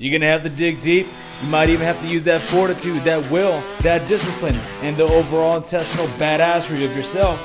[0.00, 1.08] You're going to have to dig deep.
[1.42, 5.56] You might even have to use that fortitude, that will, that discipline, and the overall
[5.56, 7.40] intestinal badassery of yourself.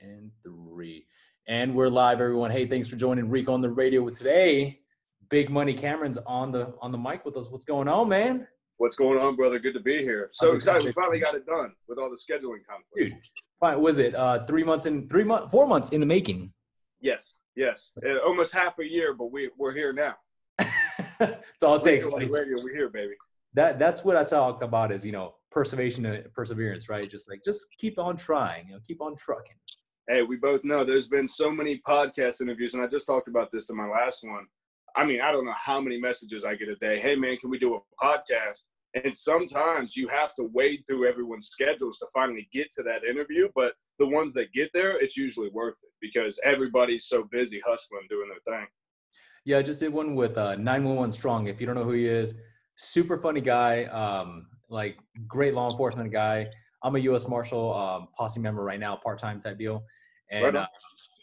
[0.00, 1.06] And three.
[1.48, 2.52] And we're live, everyone.
[2.52, 4.78] Hey, thanks for joining Reek on the radio with today.
[5.30, 7.48] Big Money Cameron's on the on the mic with us.
[7.48, 8.46] What's going on, man?
[8.76, 9.58] What's going on, brother?
[9.58, 10.28] Good to be here.
[10.32, 10.84] So excited.
[10.84, 13.14] We finally got it done with all the scheduling conflicts.
[13.14, 13.22] Dude,
[13.58, 13.80] fine.
[13.80, 16.52] Was it uh, three months in three months, four months in the making?
[17.00, 17.92] Yes, yes.
[18.24, 20.14] Almost half a year, but we, we're here now.
[21.18, 22.04] That's all it takes.
[22.04, 23.14] Radio, radio, we're here, baby.
[23.54, 27.08] That that's what I talk about is you know perseveration and perseverance, right?
[27.08, 29.56] Just like just keep on trying, you know, keep on trucking.
[30.08, 33.50] Hey, we both know there's been so many podcast interviews, and I just talked about
[33.52, 34.46] this in my last one.
[34.96, 37.00] I mean, I don't know how many messages I get a day.
[37.00, 38.66] Hey, man, can we do a podcast?
[38.94, 43.48] And sometimes you have to wade through everyone's schedules to finally get to that interview.
[43.54, 48.06] But the ones that get there, it's usually worth it because everybody's so busy hustling,
[48.08, 48.66] doing their thing.
[49.44, 51.46] Yeah, I just did one with uh, 911 Strong.
[51.46, 52.34] If you don't know who he is,
[52.74, 56.48] super funny guy, um, like great law enforcement guy.
[56.82, 57.28] I'm a U.S.
[57.28, 59.84] Marshal um, posse member right now, part time type deal.
[60.32, 60.62] Right And on.
[60.62, 60.66] uh,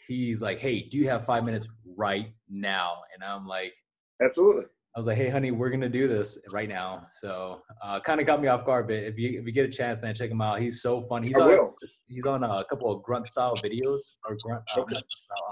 [0.06, 3.74] he's like, "Hey, do you have five minutes right now?" And I'm like,
[4.22, 4.64] Absolutely.
[4.98, 8.26] I was like, "Hey, honey, we're gonna do this right now." So, uh, kind of
[8.26, 10.40] got me off guard, but if you if you get a chance, man, check him
[10.40, 10.58] out.
[10.60, 11.22] He's so fun.
[11.22, 11.76] He's I on will.
[12.08, 14.96] he's on a couple of grunt style videos or grunt uh, Okay.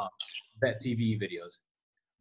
[0.01, 0.09] um,
[0.61, 1.59] vet TV videos.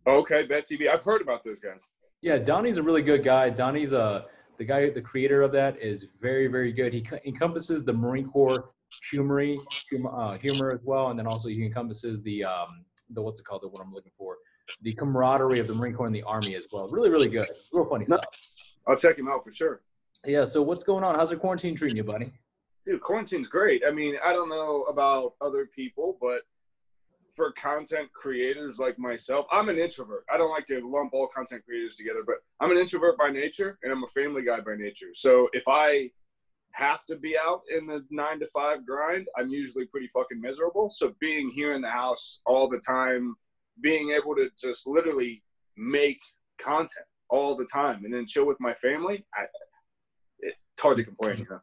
[0.06, 0.88] Okay, vet TV.
[0.88, 1.84] I've heard about those guys.
[2.22, 3.50] Yeah, Donnie's a really good guy.
[3.50, 4.26] Donnie's uh
[4.60, 6.94] the guy, the creator of that is very, very good.
[6.94, 8.70] He co- encompasses the Marine Corps
[9.12, 13.40] humory, humor, uh, humor as well, and then also he encompasses the um the what's
[13.40, 13.64] it called?
[13.64, 14.38] The what I'm looking for,
[14.82, 16.88] the camaraderie of the Marine Corps and the Army as well.
[16.88, 17.48] Really, really good.
[17.72, 18.18] Real funny No.
[18.18, 18.26] stuff.
[18.88, 19.82] I'll check him out for sure.
[20.26, 20.44] Yeah.
[20.44, 21.16] So what's going on?
[21.16, 22.32] How's the quarantine treating you, buddy?
[22.86, 23.84] Dude, quarantine's great.
[23.88, 26.42] I mean, I don't know about other people, but
[27.36, 30.24] for content creators like myself, I'm an introvert.
[30.32, 33.78] I don't like to lump all content creators together, but I'm an introvert by nature
[33.84, 35.14] and I'm a family guy by nature.
[35.14, 36.12] So if I
[36.72, 40.90] have to be out in the nine to five grind, I'm usually pretty fucking miserable.
[40.90, 43.36] So being here in the house all the time,
[43.82, 45.44] being able to just literally
[45.78, 46.22] make
[46.60, 49.44] content all the time and then chill with my family, I,
[50.40, 51.40] it's hard to complain.
[51.40, 51.60] You know?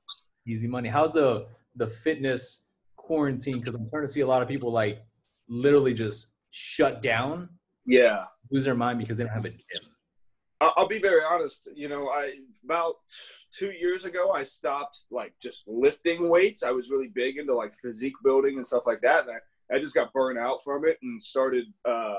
[0.47, 0.89] Easy money.
[0.89, 1.47] How's the
[1.77, 3.59] the fitness quarantine?
[3.59, 5.03] Because I'm starting to see a lot of people like
[5.49, 7.49] literally just shut down,
[7.87, 8.25] Yeah.
[8.51, 9.59] lose their mind because they don't have a gym.
[10.61, 11.69] I'll be very honest.
[11.75, 12.35] You know, I
[12.65, 12.97] about
[13.57, 16.63] two years ago I stopped like just lifting weights.
[16.63, 19.39] I was really big into like physique building and stuff like that, and I,
[19.73, 21.65] I just got burned out from it and started.
[21.89, 22.19] Uh,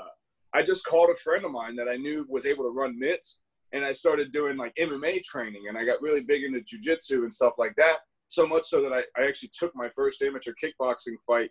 [0.52, 3.38] I just called a friend of mine that I knew was able to run mitts,
[3.72, 7.32] and I started doing like MMA training, and I got really big into jujitsu and
[7.32, 7.98] stuff like that.
[8.28, 11.50] So much so that I, I actually took my first amateur kickboxing fight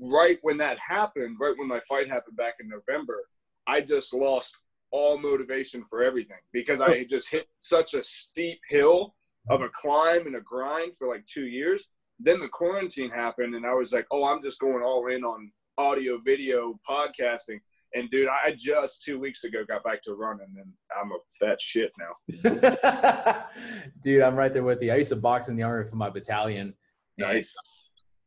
[0.00, 1.36] right when that happened.
[1.40, 3.28] Right when my fight happened back in November,
[3.66, 4.56] I just lost
[4.90, 9.14] all motivation for everything because I had just hit such a steep hill
[9.50, 11.88] of a climb and a grind for like two years.
[12.18, 15.50] Then the quarantine happened, and I was like, "Oh, I'm just going all in on
[15.78, 17.60] audio, video, podcasting."
[17.94, 21.60] And dude, I just two weeks ago got back to running, and I'm a fat
[21.60, 23.46] shit now.
[24.02, 24.92] Dude, I'm right there with you.
[24.92, 26.74] I used to box in the army for my battalion.
[27.16, 27.54] Nice.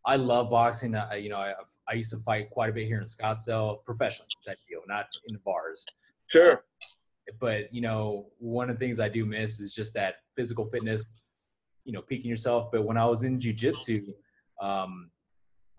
[0.05, 0.95] I love boxing.
[0.95, 1.53] I, you know, I,
[1.87, 5.35] I used to fight quite a bit here in Scottsdale, professional type deal, not in
[5.35, 5.85] the bars.
[6.27, 6.63] Sure.
[7.39, 11.11] But you know, one of the things I do miss is just that physical fitness.
[11.89, 12.69] You know, peaking yourself.
[12.71, 14.13] But when I was in jujitsu,
[14.61, 15.09] um,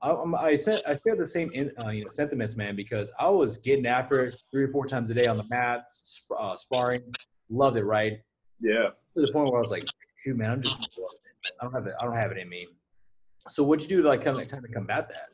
[0.02, 3.12] I, I'm- I said I share the same in, uh, you know sentiments, man, because
[3.20, 6.34] I was getting after it three or four times a day on the mats, sp-
[6.36, 7.02] uh, sparring.
[7.48, 8.14] Loved it, right?
[8.60, 8.88] Yeah.
[9.14, 9.84] to the point where I was like,
[10.16, 10.76] shoot, man, I'm just.
[11.60, 11.94] I don't have it.
[12.00, 12.66] I don't have it in me.
[13.48, 15.28] So what'd you do to like kind of kind of combat that?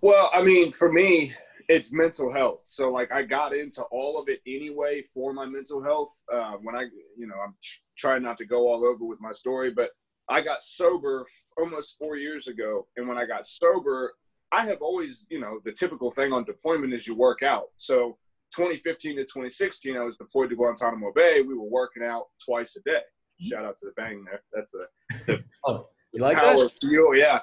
[0.00, 1.32] Well, I mean, for me,
[1.68, 2.62] it's mental health.
[2.64, 6.10] So, like, I got into all of it anyway for my mental health.
[6.32, 6.84] Uh, when I,
[7.16, 9.90] you know, I'm tr- trying not to go all over with my story, but
[10.30, 12.86] I got sober f- almost four years ago.
[12.96, 14.14] And when I got sober,
[14.50, 17.66] I have always, you know, the typical thing on deployment is you work out.
[17.76, 18.16] So,
[18.56, 21.42] 2015 to 2016, I was deployed to Guantanamo Bay.
[21.42, 23.02] We were working out twice a day.
[23.40, 24.42] Shout out to the bang there.
[24.52, 24.72] That's
[25.26, 26.72] the Oh, you like power that?
[26.80, 27.14] fuel.
[27.14, 27.40] Yeah.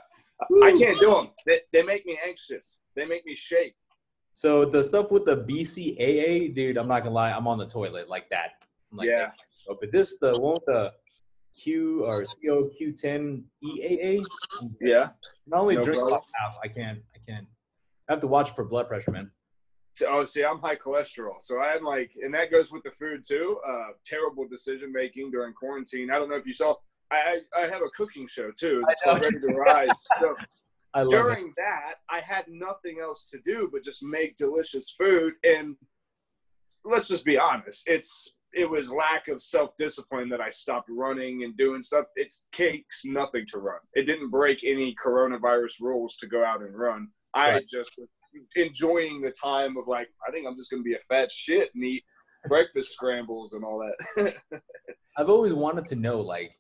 [0.64, 1.30] I can't do them.
[1.46, 2.80] They, they make me anxious.
[2.96, 3.76] They make me shake.
[4.36, 8.10] So the stuff with the BCAA, dude, I'm not gonna lie, I'm on the toilet
[8.10, 8.66] like that.
[8.92, 9.32] I'm like, Yeah.
[9.70, 10.92] oh, but this the one with the
[11.58, 14.26] Q or COQ10 EAA.
[14.82, 15.12] Yeah.
[15.48, 16.22] Not only No drink problem.
[16.34, 17.48] half, I can't, I can't.
[18.10, 19.32] I have to watch for blood pressure, man.
[19.94, 22.92] So, oh, see, I'm high cholesterol, so I had like, and that goes with the
[22.92, 23.62] food too.
[23.66, 26.12] Uh, terrible decision making during quarantine.
[26.12, 26.76] I don't know if you saw.
[27.10, 28.84] I I I have a cooking show too.
[28.90, 29.88] It's called Ready to Rise.
[30.20, 30.36] So
[31.04, 31.54] during it.
[31.58, 35.34] that, I had nothing else to do but just make delicious food.
[35.44, 35.76] And
[36.84, 41.44] let's just be honest, it's it was lack of self discipline that I stopped running
[41.44, 42.06] and doing stuff.
[42.16, 43.80] It takes nothing to run.
[43.94, 47.10] It didn't break any coronavirus rules to go out and run.
[47.34, 47.68] I right.
[47.68, 47.92] just
[48.56, 51.84] enjoying the time of like, I think I'm just gonna be a fat shit and
[51.84, 52.04] eat
[52.48, 54.36] breakfast scrambles and all that.
[55.18, 56.52] I've always wanted to know like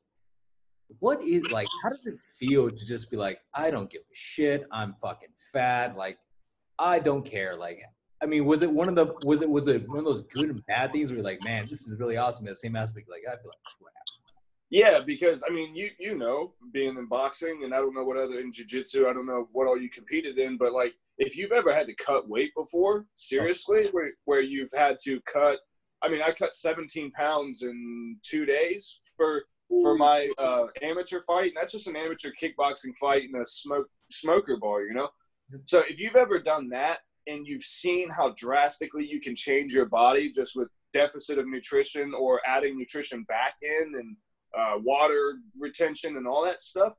[1.00, 4.16] what is like how does it feel to just be like i don't give a
[4.16, 4.66] shit.
[4.72, 5.96] I'm fucking fat.
[5.98, 6.18] Like
[6.80, 7.56] i don't care.
[7.56, 7.82] Like
[8.22, 10.50] i mean was it one of the was it was it one of those good
[10.50, 12.48] and bad things where you're like man this is really awesome.
[12.48, 13.94] At the same aspect like i feel like crap.
[14.70, 18.18] Yeah because i mean you you know being in boxing and i don't know what
[18.18, 21.52] other in jiu-jitsu i don't know what all you competed in but like if you've
[21.52, 23.90] ever had to cut weight before seriously oh.
[23.92, 25.60] where, where you've had to cut
[26.02, 31.48] i mean i cut 17 pounds in two days for for my uh, amateur fight,
[31.48, 35.10] and that's just an amateur kickboxing fight in a smoke smoker bar, you know.
[35.66, 39.86] So if you've ever done that and you've seen how drastically you can change your
[39.86, 44.16] body just with deficit of nutrition or adding nutrition back in and
[44.58, 46.94] uh, water retention and all that stuff,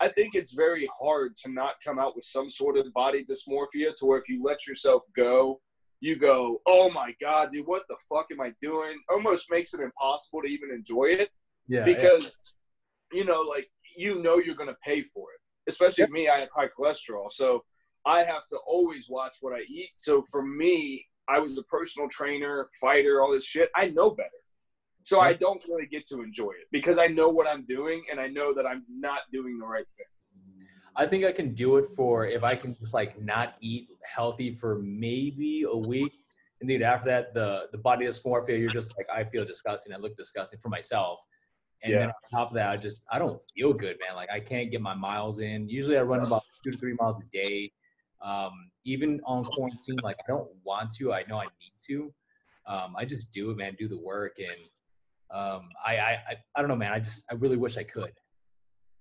[0.00, 3.94] I think it's very hard to not come out with some sort of body dysmorphia
[3.96, 5.60] to where if you let yourself go,
[6.00, 9.00] you go, oh my God, dude, what the fuck am I doing?
[9.08, 11.30] Almost makes it impossible to even enjoy it.
[11.68, 11.84] Yeah.
[11.84, 13.18] Because, yeah.
[13.18, 15.70] you know, like, you know, you're going to pay for it.
[15.70, 16.10] Especially yep.
[16.10, 17.30] me, I have high cholesterol.
[17.30, 17.62] So
[18.06, 19.90] I have to always watch what I eat.
[19.96, 23.68] So for me, I was a personal trainer, fighter, all this shit.
[23.76, 24.30] I know better.
[25.02, 28.20] So I don't really get to enjoy it because I know what I'm doing and
[28.20, 30.06] I know that I'm not doing the right thing.
[30.96, 34.54] I think I can do it for if I can just like not eat healthy
[34.54, 36.12] for maybe a week.
[36.60, 39.94] And then after that, the the body dysmorphia, you're just like I feel disgusting.
[39.94, 41.20] I look disgusting for myself.
[41.82, 41.98] And yeah.
[42.00, 44.16] then on top of that, I just I don't feel good, man.
[44.16, 45.68] Like I can't get my miles in.
[45.68, 47.70] Usually I run about two to three miles a day.
[48.20, 51.12] Um, even on quarantine, like I don't want to.
[51.12, 52.12] I know I need to.
[52.66, 53.76] Um, I just do it, man.
[53.78, 54.58] Do the work, and
[55.30, 56.92] um, I, I I I don't know, man.
[56.92, 58.12] I just I really wish I could.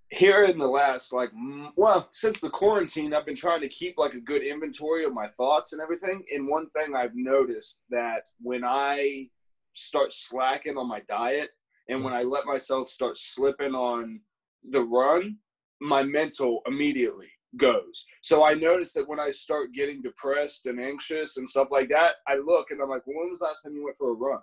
[0.10, 1.32] Here in the last like
[1.76, 5.28] well since the quarantine, I've been trying to keep like a good inventory of my
[5.28, 6.24] thoughts and everything.
[6.34, 9.30] And one thing I've noticed that when I
[9.74, 11.50] start slacking on my diet,
[11.90, 14.20] and when I let myself start slipping on
[14.70, 15.38] the run,
[15.80, 18.06] my mental immediately goes.
[18.22, 22.16] So I noticed that when I start getting depressed and anxious and stuff like that,
[22.28, 24.14] I look and I'm like, well, when was the last time you went for a
[24.14, 24.40] run?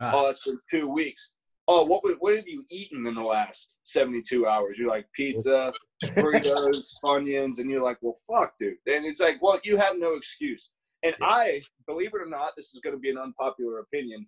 [0.00, 0.12] Ah.
[0.14, 1.32] Oh, that's been two weeks.
[1.68, 4.78] Oh, what what have you eaten in the last 72 hours?
[4.78, 5.72] You're like pizza,
[6.04, 8.74] Fritos, Funyuns, and you're like, well, fuck, dude.
[8.86, 10.70] And it's like, well, you have no excuse.
[11.04, 11.26] And yeah.
[11.26, 14.26] I, believe it or not, this is going to be an unpopular opinion.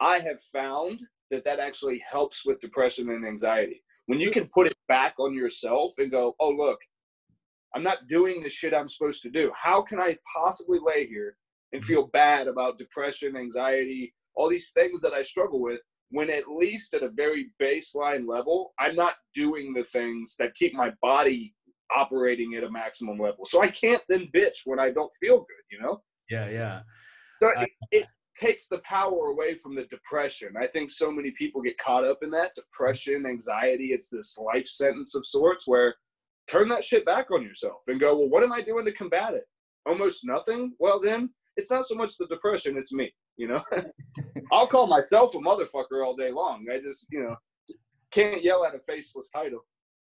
[0.00, 3.82] I have found that that actually helps with depression and anxiety.
[4.06, 6.78] When you can put it back on yourself and go, oh, look,
[7.74, 9.50] I'm not doing the shit I'm supposed to do.
[9.54, 11.36] How can I possibly lay here
[11.72, 15.80] and feel bad about depression, anxiety, all these things that I struggle with
[16.10, 20.72] when at least at a very baseline level, I'm not doing the things that keep
[20.74, 21.54] my body
[21.94, 23.44] operating at a maximum level.
[23.44, 26.02] So I can't then bitch when I don't feel good, you know?
[26.30, 26.80] Yeah, yeah.
[27.40, 28.06] So it, it,
[28.36, 30.54] takes the power away from the depression.
[30.60, 33.86] I think so many people get caught up in that depression, anxiety.
[33.86, 35.94] It's this life sentence of sorts where
[36.46, 39.34] turn that shit back on yourself and go, well, what am I doing to combat
[39.34, 39.44] it?
[39.86, 40.74] Almost nothing.
[40.78, 43.12] Well, then it's not so much the depression, it's me.
[43.36, 43.62] You know,
[44.52, 46.64] I'll call myself a motherfucker all day long.
[46.72, 47.36] I just, you know,
[48.10, 49.60] can't yell at a faceless title.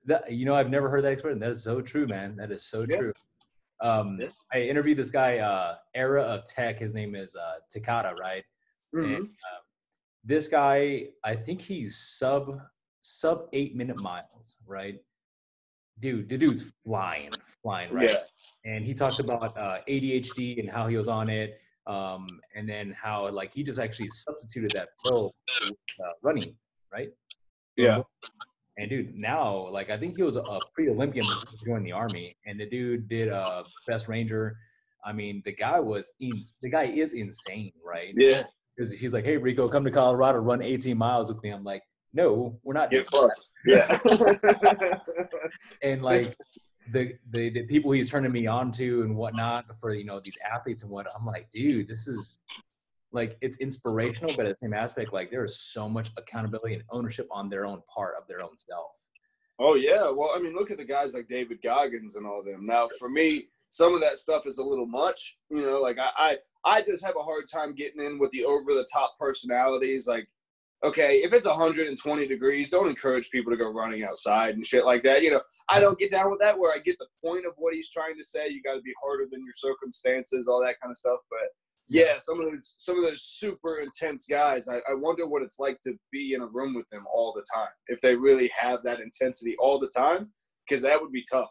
[0.06, 1.40] That, you know, I've never heard that expression.
[1.40, 2.36] That is so true, man.
[2.36, 2.98] That is so yeah.
[2.98, 3.14] true.
[3.82, 4.30] Um, yeah.
[4.54, 6.80] I interviewed this guy, uh, Era of Tech.
[6.80, 8.44] His name is uh, Takata, right?
[8.96, 9.14] Mm-hmm.
[9.14, 9.60] And uh,
[10.24, 12.60] this guy, I think he's sub
[13.02, 15.00] sub eight minute miles, right?
[16.00, 17.32] Dude, the dude's flying,
[17.64, 18.14] flying, right?
[18.14, 18.72] Yeah.
[18.72, 22.96] And he talked about uh, ADHD and how he was on it, um, and then
[23.02, 26.56] how like he just actually substituted that pill with, uh, running,
[26.92, 27.10] right?
[27.78, 28.02] Yeah.
[28.78, 31.26] And dude, now like I think he was a pre-Olympian
[31.66, 34.58] joined the army, and the dude did uh best ranger.
[35.04, 38.14] I mean, the guy was in, the guy is insane, right?
[38.16, 38.44] Yeah.
[38.76, 41.50] Because he's like, hey Rico, come to Colorado, run 18 miles with me.
[41.50, 41.82] I'm like,
[42.14, 42.92] no, we're not.
[42.92, 43.40] Get fucked.
[43.66, 44.00] Yeah.
[45.84, 46.36] and like
[46.92, 50.38] the, the the people he's turning me on to and whatnot for you know these
[50.50, 52.40] athletes and what I'm like, dude, this is
[53.18, 56.84] like it's inspirational, but at the same aspect, like there is so much accountability and
[56.92, 58.92] ownership on their own part of their own self.
[59.60, 62.66] Oh yeah, well, I mean, look at the guys like David Goggins and all them.
[62.66, 65.38] Now, for me, some of that stuff is a little much.
[65.50, 68.46] You know, like I, I, I just have a hard time getting in with the
[68.46, 70.08] over the top personalities.
[70.08, 70.28] Like
[70.84, 75.04] okay, if it's 120 degrees, don't encourage people to go running outside and shit like
[75.04, 75.24] that.
[75.24, 76.58] You know, I don't get down with that.
[76.58, 78.48] Where I get the point of what he's trying to say.
[78.50, 81.20] You got to be harder than your circumstances, all that kind of stuff.
[81.30, 81.50] But
[81.90, 84.68] yeah, some of those some of those super intense guys.
[84.68, 87.46] I, I wonder what it's like to be in a room with them all the
[87.54, 87.70] time.
[87.88, 90.30] If they really have that intensity all the time,
[90.68, 91.50] because that would be tough.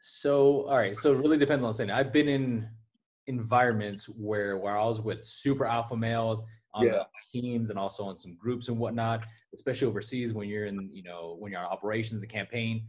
[0.00, 1.90] So all right, so it really depends on the thing.
[1.90, 2.68] I've been in
[3.26, 6.42] environments where where I was with super alpha males
[6.74, 7.02] on yeah.
[7.32, 11.36] teams and also on some groups and whatnot, especially overseas when you're in, you know,
[11.38, 12.86] when you're on operations and campaign.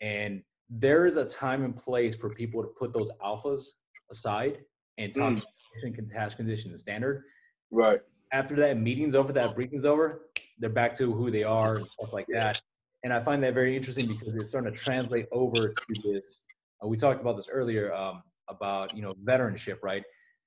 [0.00, 3.62] And there is a time and place for people to put those alphas
[4.10, 4.58] aside
[4.98, 5.44] and talk mm.
[5.80, 7.22] Condition, task condition, and standard.
[7.70, 8.00] Right.
[8.32, 10.22] After that meeting's over, that briefing's over,
[10.58, 12.60] they're back to who they are and stuff like that.
[13.04, 16.44] And I find that very interesting because it's starting to translate over to this.
[16.82, 20.02] Uh, we talked about this earlier um, about you know veteranship, right?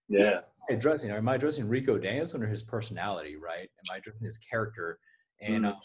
[0.09, 1.11] Yeah addressing?
[1.11, 3.35] Am I addressing Rico Danielson or his personality?
[3.35, 3.69] Right?
[3.69, 4.99] Am I addressing his character?
[5.41, 5.73] And mm-hmm.
[5.73, 5.79] uh,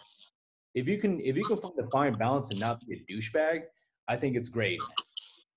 [0.74, 3.62] if you can, if you can find the fine balance and not be a douchebag,
[4.08, 4.80] I think it's great.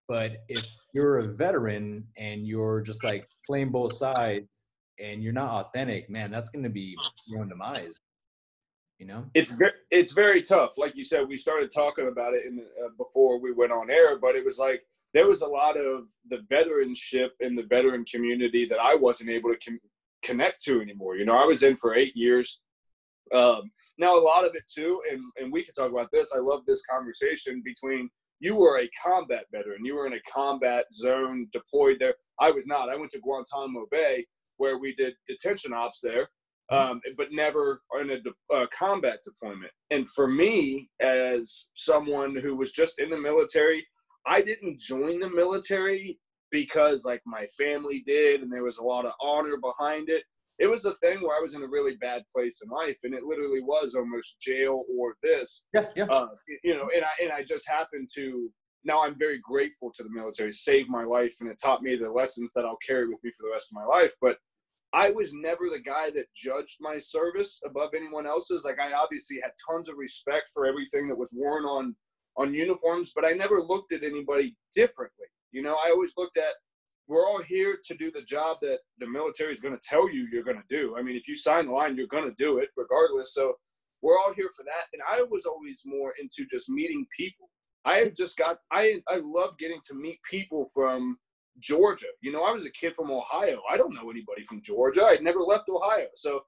[0.09, 4.65] But if you're a veteran and you're just like playing both sides
[4.99, 6.95] and you're not authentic, man, that's going to be
[7.27, 8.01] your own demise.
[8.97, 10.77] You know, it's very it's very tough.
[10.77, 13.89] Like you said, we started talking about it in the, uh, before we went on
[13.89, 14.81] air, but it was like
[15.13, 19.53] there was a lot of the veteranship in the veteran community that I wasn't able
[19.53, 19.79] to com-
[20.21, 21.15] connect to anymore.
[21.15, 22.59] You know, I was in for eight years.
[23.33, 26.33] Um, now, a lot of it too, and, and we can talk about this.
[26.35, 28.09] I love this conversation between
[28.39, 32.15] you were a combat veteran, you were in a combat zone deployed there.
[32.39, 32.89] I was not.
[32.89, 34.25] I went to Guantanamo Bay
[34.57, 36.29] where we did detention ops there.
[36.71, 39.71] Um, but never in a de- uh, combat deployment.
[39.89, 43.87] And for me, as someone who was just in the military,
[44.27, 46.19] I didn't join the military
[46.51, 50.23] because like my family did and there was a lot of honor behind it.
[50.59, 53.13] It was a thing where I was in a really bad place in life and
[53.13, 55.65] it literally was almost jail or this.
[55.73, 56.05] Yeah, yeah.
[56.05, 56.27] Uh,
[56.63, 58.51] you know, and I and I just happened to
[58.83, 62.11] now I'm very grateful to the military, saved my life and it taught me the
[62.11, 64.13] lessons that I'll carry with me for the rest of my life.
[64.21, 64.37] But
[64.93, 68.65] I was never the guy that judged my service above anyone else's.
[68.65, 71.95] Like I obviously had tons of respect for everything that was worn on
[72.37, 75.27] on uniforms, but I never looked at anybody differently.
[75.51, 76.53] You know, I always looked at
[77.09, 80.27] we're all here to do the job that the military is going to tell you
[80.31, 80.95] you're going to do.
[80.95, 83.33] I mean, if you sign the line, you're going to do it regardless.
[83.33, 83.55] So
[84.03, 84.85] we're all here for that.
[84.93, 87.49] And I was always more into just meeting people.
[87.83, 91.17] I have just got I I love getting to meet people from
[91.57, 92.07] Georgia.
[92.21, 93.61] You know, I was a kid from Ohio.
[93.69, 95.05] I don't know anybody from Georgia.
[95.05, 96.07] I'd never left Ohio.
[96.15, 96.41] So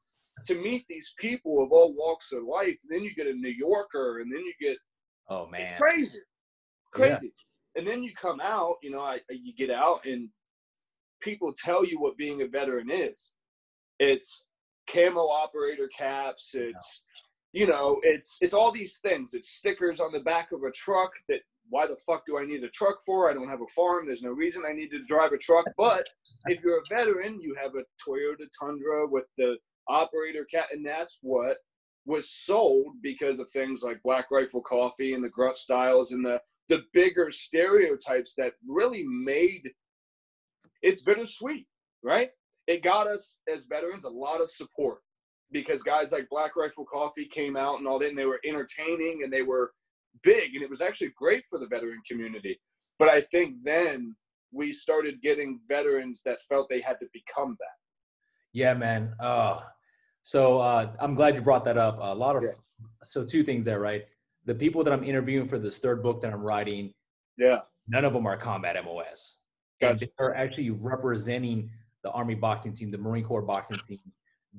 [0.45, 4.19] to meet these people of all walks of life, then you get a New Yorker,
[4.19, 4.77] and then you get
[5.27, 6.19] Oh man, crazy,
[6.93, 7.33] crazy.
[7.75, 7.79] Yeah.
[7.79, 10.29] And then you come out, you know, I, you get out and
[11.21, 13.31] people tell you what being a veteran is.
[13.99, 14.45] It's
[14.91, 16.51] camo operator caps.
[16.53, 17.03] It's
[17.53, 19.33] you know, it's it's all these things.
[19.33, 22.63] It's stickers on the back of a truck that why the fuck do I need
[22.63, 23.29] a truck for?
[23.29, 24.05] I don't have a farm.
[24.05, 25.65] There's no reason I need to drive a truck.
[25.77, 26.07] But
[26.47, 31.19] if you're a veteran, you have a Toyota Tundra with the operator cap, and that's
[31.21, 31.57] what
[32.05, 36.39] was sold because of things like Black Rifle Coffee and the Grunt Styles and the
[36.69, 39.69] the bigger stereotypes that really made
[40.81, 41.67] it's bittersweet,
[42.03, 42.29] right?
[42.67, 44.99] It got us as veterans a lot of support
[45.51, 49.21] because guys like Black Rifle Coffee came out and all that, and they were entertaining
[49.23, 49.71] and they were
[50.23, 52.59] big, and it was actually great for the veteran community.
[52.99, 54.15] But I think then
[54.51, 57.75] we started getting veterans that felt they had to become that.
[58.53, 59.13] Yeah, man.
[59.19, 59.61] Uh,
[60.23, 61.97] so uh, I'm glad you brought that up.
[62.01, 62.49] A lot of yeah.
[63.03, 64.03] so two things there, right?
[64.45, 66.93] The people that I'm interviewing for this third book that I'm writing,
[67.37, 69.40] yeah, none of them are combat MOS.
[69.81, 70.05] Gotcha.
[70.05, 71.69] And they're actually representing
[72.03, 73.99] the Army boxing team, the Marine Corps boxing team,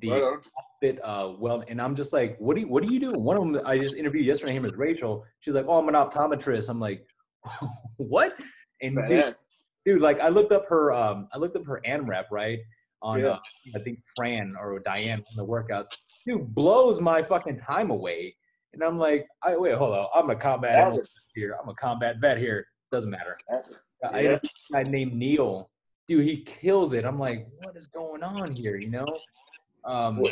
[0.01, 0.39] the right
[0.81, 1.65] fit uh, well.
[1.69, 3.13] And I'm just like, what do you, what do you do?
[3.13, 4.53] One of them I just interviewed yesterday.
[4.53, 5.25] Him is Rachel.
[5.41, 6.69] She's like, oh, I'm an optometrist.
[6.69, 7.07] I'm like,
[7.97, 8.35] what?
[8.81, 9.35] And dude,
[9.85, 12.61] dude, like I looked up her, um, I looked up her ANREP, right?
[13.03, 13.27] on yeah.
[13.27, 13.39] uh,
[13.77, 15.89] I think Fran or Diane on the workouts.
[16.27, 18.35] Dude blows my fucking time away.
[18.73, 20.07] And I'm like, I wait, hold on.
[20.15, 20.95] I'm a combat
[21.35, 21.57] here.
[21.61, 22.67] I'm a combat vet here.
[22.91, 23.35] Doesn't matter.
[24.03, 24.09] Yeah.
[24.13, 24.41] I a
[24.73, 25.71] guy named Neil.
[26.09, 27.05] Dude, he kills it.
[27.05, 28.77] I'm like, what is going on here?
[28.77, 29.07] You know?
[29.85, 30.23] Um,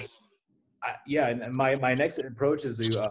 [0.83, 3.11] I, yeah, and my, my next approach is to uh,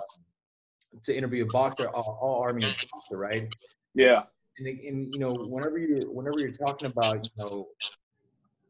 [1.03, 3.47] to interview a boxer, all, all army boxer, right?
[3.93, 4.23] Yeah.
[4.57, 7.67] And, and you know, whenever you whenever you're talking about you know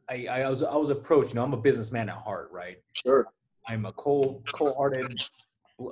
[0.09, 1.29] I, I was I was approached.
[1.29, 2.77] You know, I'm a businessman at heart, right?
[2.93, 3.27] Sure.
[3.67, 5.21] I'm a cold, cold-hearted,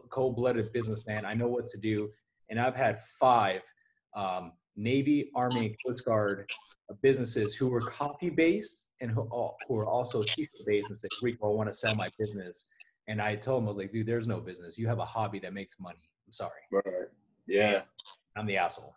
[0.09, 1.25] cold-blooded businessman.
[1.25, 2.09] I know what to do,
[2.49, 3.61] and I've had five
[4.15, 6.49] um, Navy, Army, Coast Guard
[6.89, 9.27] uh, businesses who were copy-based and who,
[9.67, 12.69] who are also t-shirt based and said, "Rico, I want to sell my business."
[13.09, 14.77] And I told him, I was like, dude, there's no business.
[14.77, 16.09] You have a hobby that makes money.
[16.25, 16.59] I'm sorry.
[16.71, 17.07] Right.
[17.47, 17.83] Yeah.
[18.35, 18.93] I'm the asshole.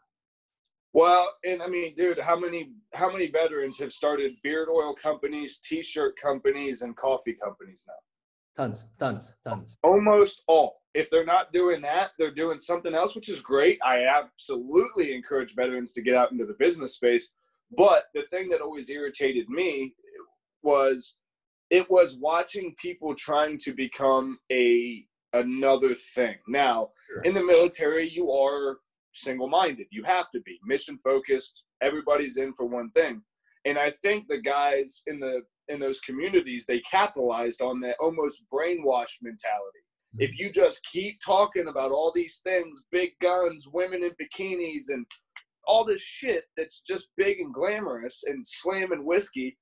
[0.93, 5.61] Well, and I mean, dude, how many how many veterans have started beard oil companies,
[5.61, 7.95] t-shirt companies, and coffee companies now?
[8.57, 9.79] Tons, tons, tons.
[9.85, 10.80] Almost all.
[10.95, 13.79] If they're not doing that, they're doing something else, which is great.
[13.85, 17.33] I absolutely encourage veterans to get out into the business space.
[17.77, 19.95] But the thing that always irritated me
[20.63, 21.17] was
[21.71, 26.35] it was watching people trying to become a another thing.
[26.49, 27.23] Now, sure.
[27.23, 28.79] in the military, you are
[29.13, 29.87] single minded.
[29.91, 31.63] You have to be mission focused.
[31.81, 33.23] Everybody's in for one thing.
[33.65, 38.45] And I think the guys in the in those communities they capitalized on that almost
[38.53, 39.85] brainwash mentality.
[40.19, 45.07] If you just keep talking about all these things, big guns, women in bikinis, and
[45.67, 49.57] all this shit that's just big and glamorous and slamming whiskey,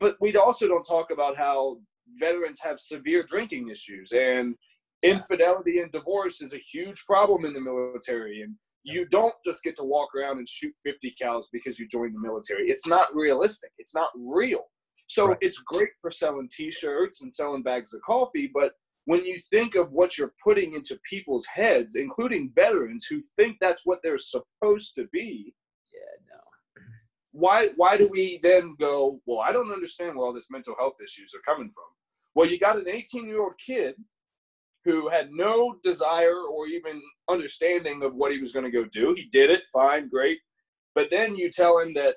[0.00, 1.78] but we also don't talk about how
[2.18, 4.56] veterans have severe drinking issues and
[5.02, 8.54] infidelity and divorce is a huge problem in the military and
[8.84, 12.20] you don't just get to walk around and shoot 50 cals because you joined the
[12.20, 12.68] military.
[12.68, 13.70] It's not realistic.
[13.78, 14.64] It's not real.
[15.08, 15.38] So right.
[15.40, 18.72] it's great for selling t-shirts and selling bags of coffee, but
[19.06, 23.82] when you think of what you're putting into people's heads, including veterans who think that's
[23.84, 25.52] what they're supposed to be,
[25.92, 26.82] yeah, no.
[27.32, 30.94] Why why do we then go, well, I don't understand where all this mental health
[31.02, 31.84] issues are coming from.
[32.34, 33.94] Well, you got an 18-year-old kid
[34.84, 39.14] who had no desire or even understanding of what he was going to go do.
[39.16, 40.38] He did it, fine, great.
[40.94, 42.16] But then you tell him that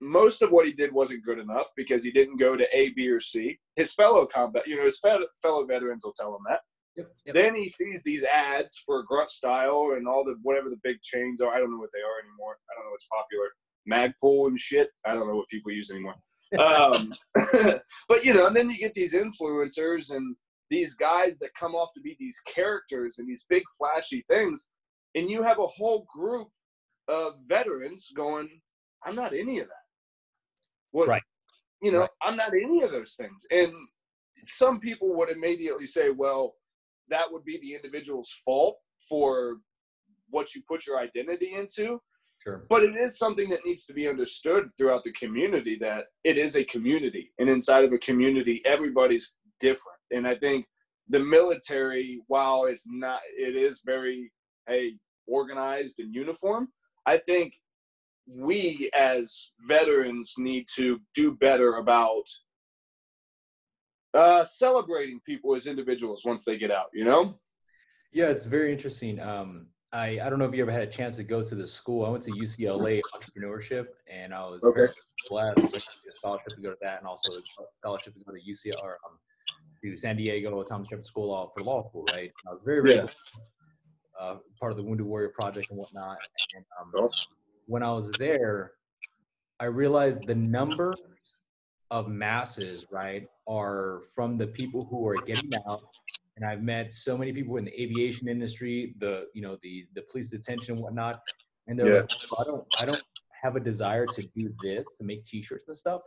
[0.00, 3.08] most of what he did wasn't good enough because he didn't go to A, B,
[3.08, 3.58] or C.
[3.76, 6.60] His fellow combat, you know, his fellow veterans will tell him that.
[6.96, 7.34] Yep, yep.
[7.34, 11.40] Then he sees these ads for grunt style and all the whatever the big chains
[11.40, 11.52] are.
[11.52, 12.56] I don't know what they are anymore.
[12.70, 13.48] I don't know what's popular.
[13.88, 14.88] Magpul and shit.
[15.04, 16.14] I don't know what people use anymore.
[16.58, 17.12] um,
[18.08, 20.36] but you know, and then you get these influencers and
[20.70, 24.66] these guys that come off to be these characters and these big flashy things,
[25.14, 26.48] and you have a whole group
[27.08, 28.48] of veterans going,
[29.04, 29.85] "I'm not any of that."
[30.96, 31.22] What, right.
[31.82, 32.10] You know, right.
[32.22, 33.44] I'm not any of those things.
[33.50, 33.70] And
[34.46, 36.54] some people would immediately say, "Well,
[37.10, 39.58] that would be the individual's fault for
[40.30, 42.00] what you put your identity into."
[42.42, 42.64] Sure.
[42.70, 46.56] But it is something that needs to be understood throughout the community that it is
[46.56, 47.30] a community.
[47.38, 49.98] And inside of a community, everybody's different.
[50.12, 50.64] And I think
[51.08, 54.32] the military, while it's not, it is very
[54.66, 56.68] hey organized and uniform.
[57.04, 57.52] I think
[58.26, 62.24] we as veterans need to do better about
[64.14, 66.86] uh, celebrating people as individuals once they get out.
[66.92, 67.34] You know?
[68.12, 69.20] Yeah, it's very interesting.
[69.20, 71.66] Um, I, I don't know if you ever had a chance to go to the
[71.66, 72.04] school.
[72.04, 74.92] I went to UCLA entrepreneurship, and I was okay.
[75.28, 75.68] blessed.
[75.68, 75.78] So
[76.16, 77.42] scholarship to go to that, and also a
[77.76, 79.18] scholarship to go to UCLA or um,
[79.84, 82.30] to San Diego Thomas Jefferson School for law school, right?
[82.30, 83.06] And I was very, very yeah.
[84.20, 86.18] uh, part of the Wounded Warrior Project and whatnot.
[86.54, 87.35] And um, awesome.
[87.66, 88.72] When I was there,
[89.60, 90.94] I realized the number
[91.90, 95.82] of masses, right, are from the people who are getting out.
[96.36, 100.02] And I've met so many people in the aviation industry, the you know the the
[100.02, 101.22] police detention and whatnot,
[101.66, 102.00] and they're yeah.
[102.00, 103.02] like, I don't I don't
[103.42, 106.02] have a desire to do this to make T-shirts and stuff,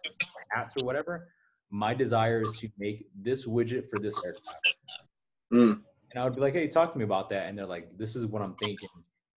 [0.52, 1.30] hats or whatever
[1.72, 4.60] my desire is to make this widget for this aircraft.
[5.54, 5.82] Mm.
[6.14, 7.48] And I would be like, hey, talk to me about that.
[7.48, 8.90] And they're like, this is what I'm thinking.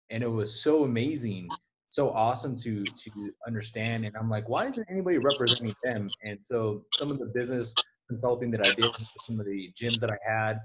[0.10, 1.50] And it was so amazing,
[1.92, 4.06] so awesome to to understand.
[4.06, 6.10] And I'm like, why isn't anybody representing them?
[6.24, 7.76] And so some of the business
[8.08, 8.90] consulting that I did,
[9.26, 10.60] some of the gyms that I had,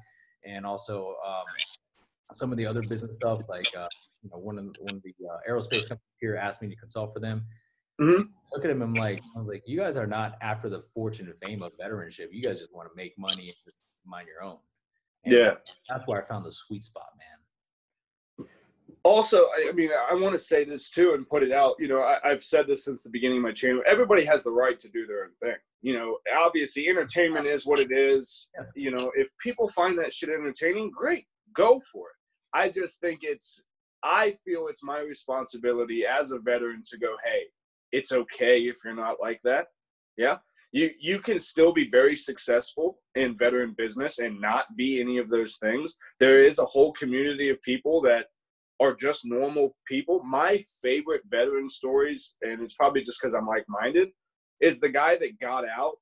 [0.45, 1.45] and also um,
[2.33, 3.89] some of the other business stuff, like uh,
[4.23, 6.77] you know, one of the, one of the uh, aerospace companies here asked me to
[6.77, 7.45] consult for them.
[8.01, 8.23] Mm-hmm.
[8.53, 8.81] Look at him.
[8.83, 12.29] I'm like, I'm like, you guys are not after the fortune and fame of veteranship.
[12.31, 13.75] You guys just want to make money and
[14.07, 14.59] mind your own.
[15.25, 15.55] And yeah,
[15.89, 17.36] that's where I found the sweet spot, man.
[19.07, 21.77] Also, I mean, I want to say this too and put it out.
[21.79, 23.81] You know, I, have said this since the beginning of my channel.
[23.87, 25.55] Everybody has the right to do their own thing.
[25.81, 28.49] You know, obviously, entertainment is what it is.
[28.75, 32.17] You know, if people find that shit entertaining, great, go for it.
[32.53, 33.67] I just think it's,
[34.03, 37.43] I feel it's my responsibility as a veteran to go, hey,
[37.93, 39.67] it's okay if you're not like that.
[40.17, 40.39] Yeah.
[40.73, 45.29] You you can still be very successful in veteran business and not be any of
[45.29, 45.95] those things.
[46.19, 48.27] There is a whole community of people that
[48.81, 50.23] are just normal people.
[50.23, 54.09] My favorite veteran stories, and it's probably just because I'm like-minded,
[54.61, 55.95] is the guy that got out,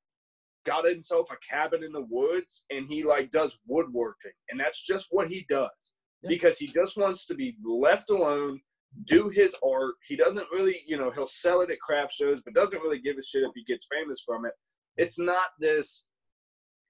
[0.66, 5.08] got himself a cabin in the woods, and he like does woodworking, and that's just
[5.10, 6.28] what he does yeah.
[6.28, 8.60] because he just wants to be left alone
[9.06, 9.94] do his art.
[10.06, 13.16] He doesn't really, you know, he'll sell it at craft shows, but doesn't really give
[13.18, 14.52] a shit if he gets famous from it.
[14.96, 16.04] It's not this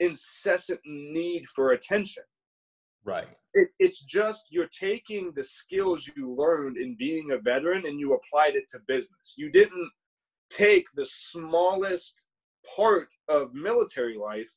[0.01, 2.25] incessant need for attention.
[3.05, 3.29] Right.
[3.53, 8.15] It, it's just you're taking the skills you learned in being a veteran and you
[8.15, 9.35] applied it to business.
[9.37, 9.91] You didn't
[10.51, 12.23] take the smallest
[12.77, 14.51] part of military life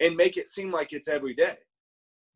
[0.00, 1.56] and make it seem like it's every day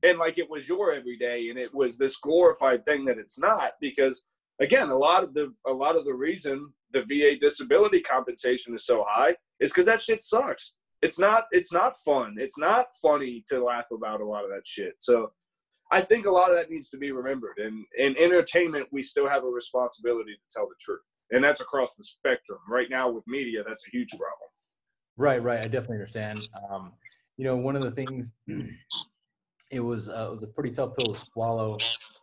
[0.03, 3.73] and like it was your everyday and it was this glorified thing that it's not
[3.81, 4.23] because
[4.61, 8.85] again a lot of the a lot of the reason the va disability compensation is
[8.85, 13.43] so high is because that shit sucks it's not it's not fun it's not funny
[13.49, 15.31] to laugh about a lot of that shit so
[15.93, 19.29] i think a lot of that needs to be remembered and in entertainment we still
[19.29, 21.01] have a responsibility to tell the truth
[21.31, 24.51] and that's across the spectrum right now with media that's a huge problem
[25.17, 26.93] right right i definitely understand um,
[27.37, 28.35] you know one of the things
[29.73, 31.79] it was uh, it was a pretty tough pill to swallow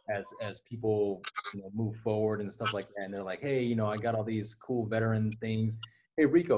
[0.09, 1.21] as as people
[1.53, 3.03] you know move forward and stuff like that.
[3.03, 5.77] And they're like, hey, you know, I got all these cool veteran things.
[6.15, 6.57] Hey, Rico,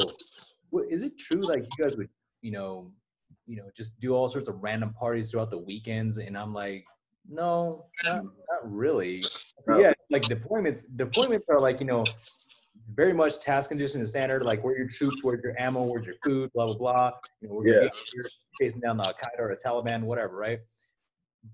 [0.90, 2.10] is it true like you guys would
[2.42, 2.92] you know
[3.48, 6.18] you know just do all sorts of random parties throughout the weekends?
[6.18, 6.86] And I'm like,
[7.30, 9.24] no, not, not really.
[9.64, 12.06] So yeah, like deployments deployments are like you know
[12.94, 16.16] very much task condition and standard, like where your troops, where's your ammo, where's your
[16.24, 17.12] food, blah blah blah.
[17.42, 17.90] You know, we're yeah.
[18.60, 20.60] chasing down the Al Qaeda or the Taliban, whatever, right?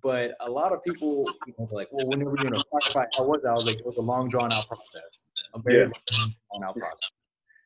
[0.03, 3.23] But a lot of people, you know, like, well, whenever you're in a firefight, how
[3.23, 3.49] was that?
[3.49, 5.84] I was like, it was a long, drawn out process, a very Yeah.
[6.17, 7.12] long, drawn out process.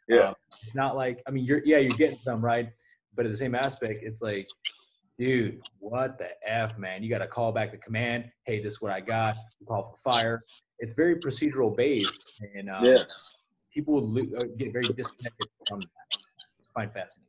[0.08, 0.30] Yeah.
[0.30, 2.70] Um, it's not like, I mean, you're, yeah, you're getting some, right?
[3.16, 4.48] But at the same aspect, it's like,
[5.22, 7.04] dude, what the F, man?
[7.04, 8.32] You got to call back the command.
[8.46, 9.36] Hey, this is what I got.
[9.60, 10.42] You call for fire.
[10.80, 12.34] It's very procedural based.
[12.56, 13.04] And um, Yeah.
[13.72, 15.88] people would uh, get very disconnected from that.
[16.76, 17.28] I find fascinating.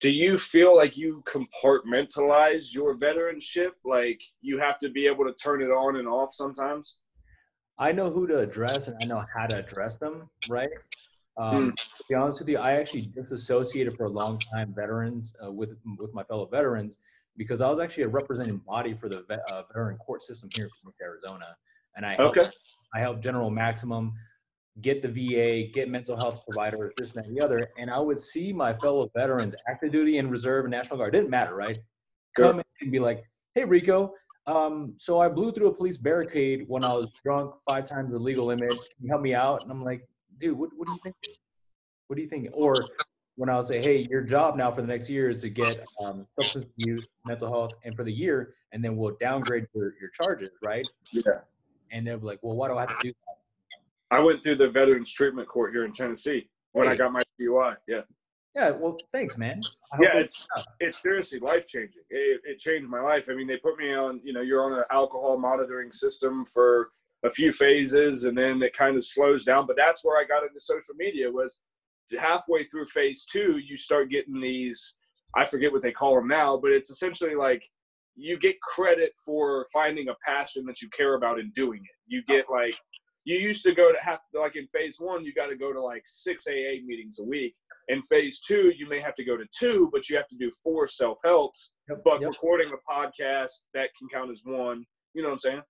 [0.00, 5.32] do you feel like you compartmentalize your veteranship like you have to be able to
[5.34, 6.98] turn it on and off sometimes
[7.78, 10.70] I know who to address and I know how to address them, right?
[11.36, 11.70] Um, Hmm.
[11.70, 15.76] To be honest with you, I actually disassociated for a long time veterans uh, with
[15.98, 16.98] with my fellow veterans
[17.36, 20.66] because I was actually a representing body for the vet, uh, veteran court system here
[20.66, 21.56] in Phoenix, Arizona,
[21.96, 22.50] and I helped, okay
[22.94, 24.14] I helped General Maximum
[24.80, 27.98] get the VA, get mental health providers, this and that and the other, and I
[27.98, 31.78] would see my fellow veterans, active duty and reserve and National Guard, didn't matter, right?
[32.36, 32.52] Sure.
[32.52, 34.14] Come and be like, "Hey, Rico."
[34.46, 38.18] Um, so I blew through a police barricade when I was drunk, five times the
[38.18, 38.70] legal limit.
[38.70, 39.62] Can you help me out?
[39.62, 40.06] And I'm like,
[40.38, 41.14] dude, what, what do you think?
[42.08, 42.48] What do you think?
[42.52, 42.90] Or
[43.36, 46.26] when I'll say, hey, your job now for the next year is to get um,
[46.32, 50.50] substance use, mental health, and for the year, and then we'll downgrade your, your charges,
[50.62, 50.88] right?
[51.12, 51.40] yeah
[51.90, 53.34] And they'll be like, well, why do I have to do that?
[54.10, 57.74] i went through the veterans treatment court here in tennessee when i got my dui
[57.88, 58.02] yeah
[58.54, 59.64] Yeah, well, thanks, man.
[59.98, 60.46] Yeah it- it's
[60.78, 64.20] it's seriously life changing it, it changed my life i mean they put me on
[64.22, 66.90] you know you're on an alcohol monitoring system for
[67.24, 69.66] a few phases and then it kind of slows down.
[69.66, 71.60] But that's where i got into social media was
[72.18, 74.94] halfway through phase two you start getting these
[75.34, 77.64] i forget what they call them now but it's essentially like
[78.16, 81.96] you get credit for finding a passion that you care about and doing it.
[82.06, 82.76] You get like
[83.24, 85.80] you used to go to have like in phase one you got to go to
[85.80, 87.54] like six aa meetings a week.
[87.88, 90.50] In phase two you may have to go to two but you have to do
[90.62, 92.30] four self-helps Yep, but yep.
[92.30, 94.84] recording a podcast that can count as one.
[95.14, 95.62] You know what i'm saying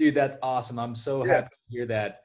[0.00, 0.78] Dude, that's awesome.
[0.78, 1.34] I'm so Yeah.
[1.34, 2.20] happy to hear that.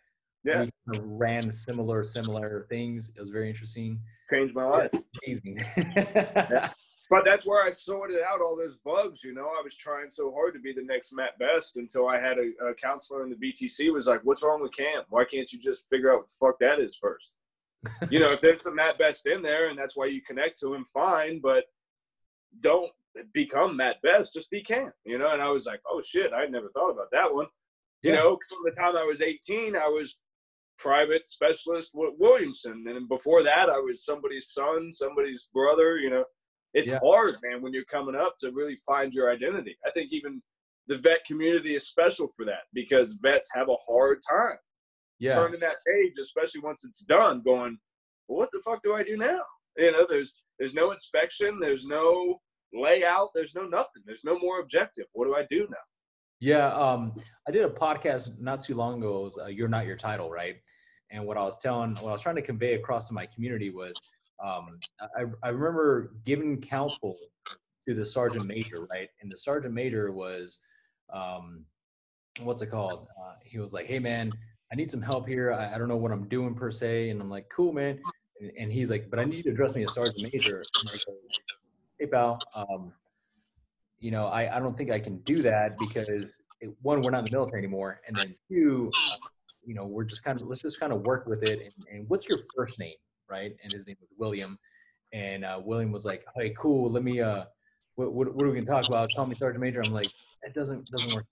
[0.46, 3.10] yeah We kind of ran similar, similar things.
[3.10, 4.00] It was very interesting.
[4.32, 4.92] changed my life
[5.28, 5.60] Amazing.
[7.10, 9.24] But that's where I sorted out all those bugs.
[9.26, 12.18] You know, I was trying so hard to be the next Matt Best until I
[12.18, 15.04] had a, a counselor in the VTC was like, "What's wrong with Cam?
[15.10, 17.36] Why can't you just figure out what the fuck that is first?
[18.10, 20.74] you know, if there's some Matt Best in there and that's why you connect to
[20.74, 21.40] him, fine.
[21.42, 21.66] But
[22.62, 22.92] don't
[23.36, 24.34] become Matt Best.
[24.34, 24.92] Just be Cam.
[25.06, 25.32] You know.
[25.32, 27.46] And I was like, "Oh shit, I never thought about that one."
[28.06, 28.18] You Yeah.
[28.20, 30.20] know, from the time I was 18, I was
[30.78, 35.98] private specialist with Williamson, and before that, I was somebody's son, somebody's brother.
[35.98, 36.26] You know,
[36.76, 37.00] it's Yeah.
[37.00, 39.76] hard, man, when you're coming up to really find your identity.
[39.84, 40.44] I think even
[40.86, 44.60] the vet community is special for that because vets have a hard time
[45.18, 45.34] yeah.
[45.34, 47.42] turning that page, especially once it's done.
[47.42, 47.80] Going,
[48.28, 49.44] well, what the fuck do I do now?
[49.78, 52.40] You know, there's there's no inspection, there's no
[52.72, 55.08] layout, there's no nothing, there's no more objective.
[55.14, 55.78] What do I do now?
[56.40, 57.14] Yeah, um,
[57.48, 59.20] I did a podcast not too long ago.
[59.20, 60.58] It was, uh, "You're Not Your Title," right?
[61.12, 63.70] And what I was telling, what I was trying to convey across to my community
[63.70, 64.00] was,
[64.44, 64.80] um,
[65.18, 67.16] I, I remember giving counsel
[67.84, 69.10] to the sergeant major, right?
[69.22, 70.60] And the sergeant major was,
[71.14, 71.64] um,
[72.42, 73.08] what's it called?
[73.20, 74.30] Uh, he was like, "Hey, man,
[74.72, 75.54] I need some help here.
[75.54, 78.02] I, I don't know what I'm doing per se." And I'm like, "Cool, man."
[78.42, 80.64] And, and he's like, "But I need you to address me as sergeant major."
[81.06, 81.14] Go,
[81.98, 82.92] "Hey, pal." Um,
[84.06, 87.22] you know, I, I don't think I can do that because it, one, we're not
[87.22, 88.92] in the military anymore, and then two,
[89.66, 91.60] you know, we're just kind of let's just kind of work with it.
[91.60, 92.94] And, and what's your first name,
[93.28, 93.56] right?
[93.64, 94.60] And his name was William,
[95.12, 96.92] and uh, William was like, "Hey, cool.
[96.92, 97.20] Let me.
[97.20, 97.46] Uh,
[97.96, 99.10] what, what, what are we gonna talk about?
[99.16, 100.12] Call me Sergeant Major." I'm like,
[100.44, 101.26] "That doesn't doesn't work."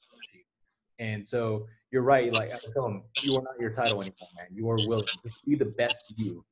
[0.98, 2.34] And so you're right.
[2.34, 4.48] Like I tell him, you are not your title anymore, man.
[4.52, 5.06] You are William.
[5.22, 6.44] Just be the best you.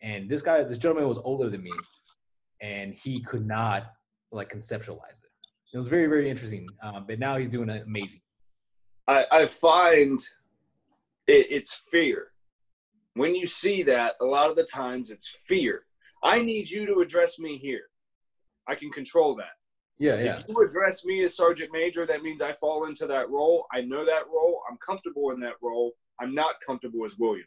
[0.00, 1.72] And this guy, this gentleman was older than me,
[2.62, 3.92] and he could not
[4.32, 5.25] like conceptualize it.
[5.72, 6.68] It was very very interesting.
[6.82, 8.20] Um, but now he's doing amazing.
[9.08, 10.20] I, I find
[11.26, 12.28] it, it's fear.
[13.14, 15.82] When you see that, a lot of the times it's fear.
[16.22, 17.84] I need you to address me here.
[18.68, 19.54] I can control that.
[19.98, 20.38] Yeah, yeah.
[20.38, 23.66] If you address me as sergeant major, that means I fall into that role.
[23.72, 24.60] I know that role.
[24.70, 25.92] I'm comfortable in that role.
[26.20, 27.46] I'm not comfortable as William.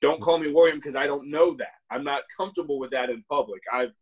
[0.00, 1.74] Don't call me William because I don't know that.
[1.90, 3.62] I'm not comfortable with that in public.
[3.72, 3.92] I've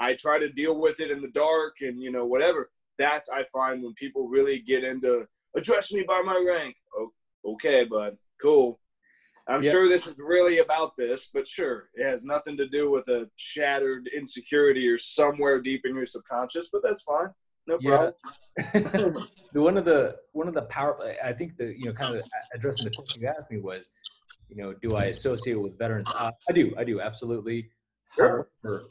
[0.00, 2.70] I try to deal with it in the dark and you know whatever.
[2.98, 6.76] That's I find when people really get into address me by my rank.
[6.96, 7.12] Oh,
[7.52, 8.16] okay, bud.
[8.40, 8.78] Cool.
[9.48, 9.72] I'm yep.
[9.72, 13.30] sure this is really about this, but sure, it has nothing to do with a
[13.36, 16.68] shattered insecurity or somewhere deep in your subconscious.
[16.70, 17.28] But that's fine,
[17.66, 18.12] no problem.
[18.74, 19.62] Yeah.
[19.62, 22.84] one of the one of the power, I think the you know kind of addressing
[22.84, 23.90] the question you asked me was,
[24.48, 26.10] you know, do I associate with veterans?
[26.14, 27.70] Uh, I do, I do, absolutely.
[28.16, 28.48] Sure.
[28.64, 28.88] However,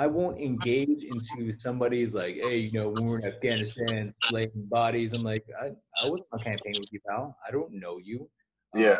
[0.00, 5.12] I won't engage into somebody's like, hey, you know, when we're in Afghanistan, laying bodies.
[5.12, 5.66] I'm like, I,
[6.02, 7.36] I wasn't on campaign with you, pal.
[7.46, 8.26] I don't know you.
[8.74, 8.92] Yeah.
[8.92, 8.98] Um,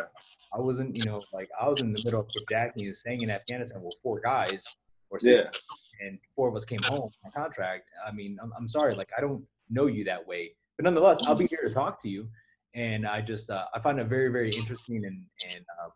[0.53, 3.31] I wasn't, you know, like I was in the middle of Jackie and staying in
[3.31, 4.63] Afghanistan with four guys
[5.09, 6.07] or six, yeah.
[6.07, 7.85] and four of us came home on contract.
[8.07, 11.33] I mean, I'm, I'm sorry, like I don't know you that way, but nonetheless, I'll
[11.33, 12.29] be here to talk to you.
[12.75, 15.91] And I just, uh, I find it very, very interesting, and and um,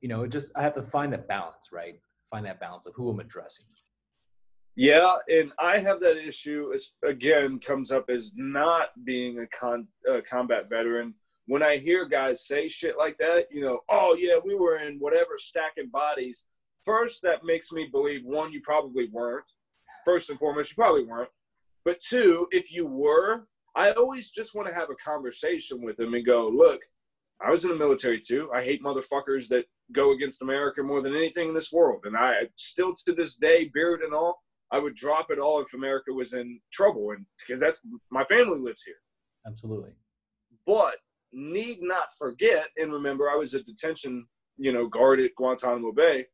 [0.00, 2.00] you know, just I have to find that balance, right?
[2.30, 3.66] Find that balance of who I'm addressing.
[4.76, 6.72] Yeah, and I have that issue.
[7.04, 11.14] Again, comes up as not being a con, uh, combat veteran
[11.46, 14.98] when I hear guys say shit like that, you know, oh yeah, we were in
[14.98, 16.46] whatever stacking bodies.
[16.84, 19.44] First, that makes me believe one, you probably weren't.
[20.04, 21.30] First and foremost, you probably weren't.
[21.84, 26.14] But two, if you were, I always just want to have a conversation with them
[26.14, 26.80] and go, look,
[27.44, 28.50] I was in the military too.
[28.54, 32.02] I hate motherfuckers that go against America more than anything in this world.
[32.04, 34.43] And I still to this day, beard and all,
[34.74, 37.12] I would drop it all if America was in trouble.
[37.12, 38.96] And because that's my family lives here.
[39.46, 39.92] Absolutely.
[40.66, 40.96] But
[41.32, 46.26] need not forget, and remember, I was a detention, you know, guard at Guantanamo Bay.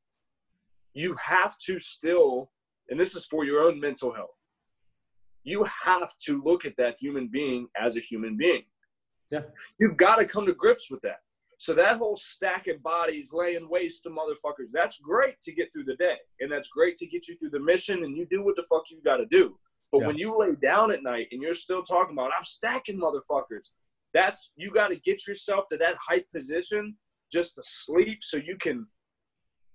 [0.95, 2.51] You have to still,
[2.89, 4.31] and this is for your own mental health.
[5.43, 8.63] You have to look at that human being as a human being.
[9.31, 9.43] Yeah.
[9.79, 11.21] You've got to come to grips with that.
[11.61, 15.85] So that whole stack of bodies laying waste to motherfuckers, that's great to get through
[15.85, 16.17] the day.
[16.41, 18.85] And that's great to get you through the mission and you do what the fuck
[18.89, 19.59] you got to do.
[19.93, 20.07] But yeah.
[20.07, 23.73] when you lay down at night and you're still talking about, I'm stacking motherfuckers,
[24.15, 26.97] that's you got to get yourself to that height position
[27.31, 28.87] just to sleep so you can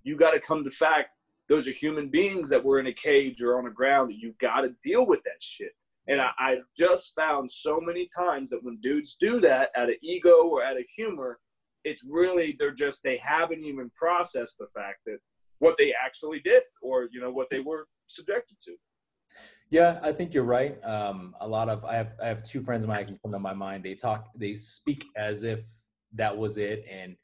[0.02, 1.10] you got to come to fact
[1.48, 4.62] those are human beings that were in a cage or on the ground you got
[4.62, 5.72] to deal with that shit
[6.08, 9.96] and I, i've just found so many times that when dudes do that out of
[10.02, 11.40] ego or out of humor
[11.86, 15.18] it's really they're just they haven't even processed the fact that
[15.60, 18.76] what they actually did or you know what they were subjected to
[19.72, 20.82] yeah, I think you're right.
[20.84, 23.40] Um, a lot of I have I have two friends of mine can come to
[23.40, 23.84] my mind.
[23.84, 25.62] They talk, they speak as if
[26.14, 27.16] that was it, and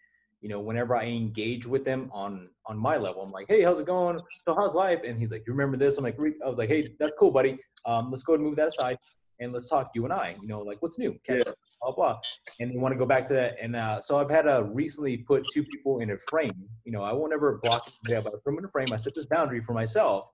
[0.41, 3.79] you know, whenever I engage with them on on my level, I'm like, hey, how's
[3.79, 4.19] it going?
[4.43, 5.01] So how's life?
[5.05, 5.97] And he's like, you remember this?
[5.97, 7.59] I'm like, I was like, hey, that's cool, buddy.
[7.85, 8.97] Um, let's go and move that aside,
[9.41, 10.37] and let's talk you and I.
[10.41, 11.19] You know, like what's new?
[11.25, 11.51] Catch yeah.
[11.51, 12.19] up, blah blah.
[12.59, 13.57] And they want to go back to that.
[13.61, 16.63] And uh, so I've had to recently put two people in a frame.
[16.85, 18.93] You know, I won't ever block them, but I put them in a frame.
[18.93, 20.29] I set this boundary for myself,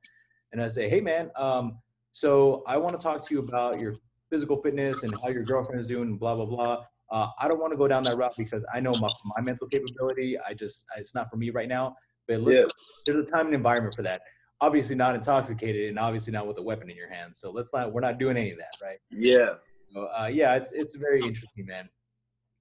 [0.51, 1.31] and I say, hey, man.
[1.35, 1.79] Um,
[2.11, 3.95] so I want to talk to you about your
[4.29, 6.85] physical fitness and how your girlfriend is doing, blah, blah, blah.
[7.09, 9.67] Uh, I don't want to go down that route because I know my, my mental
[9.67, 10.37] capability.
[10.37, 11.95] I just, it's not for me right now.
[12.27, 12.67] But let's, yeah.
[13.05, 14.21] there's a time and environment for that.
[14.59, 17.35] Obviously not intoxicated and obviously not with a weapon in your hand.
[17.35, 18.97] So let's not, we're not doing any of that, right?
[19.11, 19.55] Yeah.
[19.93, 21.89] So, uh, yeah, it's, it's very interesting, man.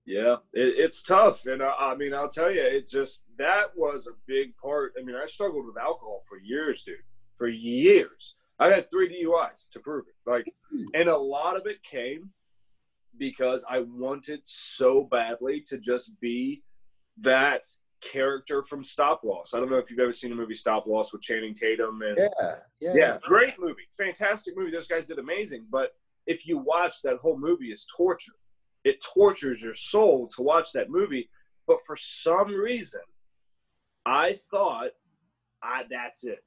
[0.04, 1.46] Yeah, it, it's tough.
[1.46, 4.92] And I, I mean, I'll tell you, it just, that was a big part.
[5.00, 6.96] I mean, I struggled with alcohol for years, dude,
[7.37, 10.30] for years I had three DUIs to prove it.
[10.30, 10.52] Like,
[10.94, 12.30] and a lot of it came
[13.18, 16.62] because I wanted so badly to just be
[17.20, 17.66] that
[18.12, 19.55] character from Stop Loss.
[19.55, 22.19] I don't know if you've ever seen the movie Stop Loss with Channing Tatum and
[22.19, 24.71] yeah, yeah, yeah, great movie, fantastic movie.
[24.71, 25.66] Those guys did amazing.
[25.71, 25.90] But
[26.27, 28.33] if you watch that whole movie, it's torture.
[28.85, 31.29] It tortures your soul to watch that movie.
[31.66, 33.01] But for some reason,
[34.05, 34.90] I thought,
[35.62, 36.45] I that's it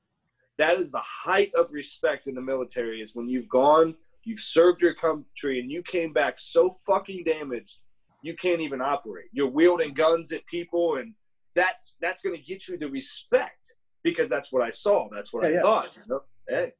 [0.59, 3.95] that is the height of respect in the military is when you've gone
[4.25, 7.79] you've served your country and you came back so fucking damaged
[8.21, 11.13] you can't even operate you're wielding guns at people and
[11.55, 15.07] that's that's going to get you the respect because that's what I saw.
[15.11, 15.61] That's what Yeah, I yeah.
[15.61, 15.87] thought.
[15.95, 16.21] You know?
[16.47, 16.73] Hey,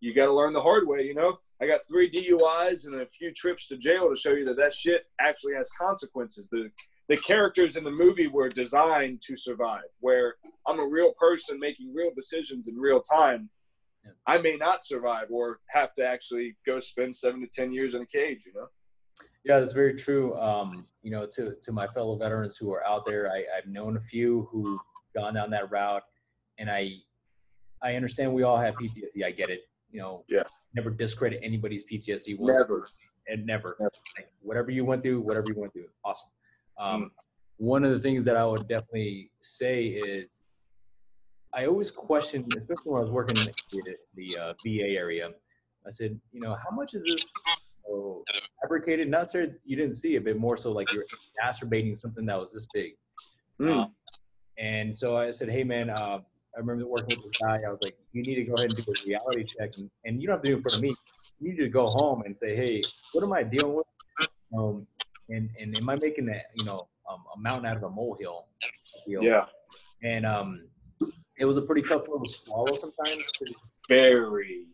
[0.00, 1.02] you got to learn the hard way.
[1.02, 4.44] You know, I got three DUIs and a few trips to jail to show you
[4.46, 6.48] that that shit actually has consequences.
[6.50, 6.70] The
[7.08, 9.84] the characters in the movie were designed to survive.
[10.00, 10.34] Where
[10.66, 13.48] I'm a real person making real decisions in real time.
[14.04, 14.10] Yeah.
[14.26, 18.02] I may not survive or have to actually go spend seven to ten years in
[18.02, 18.42] a cage.
[18.46, 18.66] You know.
[19.48, 20.36] Yeah, that's very true.
[20.38, 23.96] Um, you know, to to my fellow veterans who are out there, I, I've known
[23.96, 24.78] a few who've
[25.16, 26.02] gone down that route,
[26.58, 26.92] and I
[27.82, 29.24] I understand we all have PTSD.
[29.24, 29.60] I get it.
[29.90, 30.42] You know, Yeah.
[30.74, 32.38] Never discredit anybody's PTSD.
[32.38, 32.88] once- Never.
[33.26, 33.74] and never.
[33.80, 33.90] Never.
[34.18, 36.28] Like, whatever you went through, whatever you went through, awesome.
[36.78, 37.10] Um, Mm.
[37.56, 40.42] One of the things that I would definitely say is,
[41.52, 45.30] I always question, especially when I was working in the, the uh, VA area.
[45.86, 47.32] I said, you know, how much is this
[48.60, 49.08] fabricated?
[49.08, 51.04] Not so you didn't see it, but more so like you're
[51.36, 52.92] exacerbating something that was this big.
[53.60, 53.84] Mm.
[53.84, 53.92] Um,
[54.58, 56.20] and so I said, hey man, uh,
[56.56, 57.58] I remember working with this guy.
[57.66, 60.20] I was like, you need to go ahead and do a reality check, and, and
[60.20, 60.94] you don't have to do it in front of me.
[61.40, 63.86] You need to go home and say, hey, what am I dealing with?
[64.56, 64.86] Um,
[65.28, 68.46] and and am I making that you know um, a mountain out of a molehill?
[69.06, 69.22] Deal?
[69.22, 69.44] Yeah.
[70.02, 70.68] And um,
[71.38, 73.30] it was a pretty tough pill to swallow sometimes.
[73.88, 74.66] Very.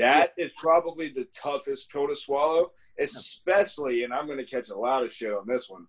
[0.00, 4.74] That is probably the toughest pill to swallow, especially, and I'm going to catch a
[4.74, 5.86] lot of shit on this one.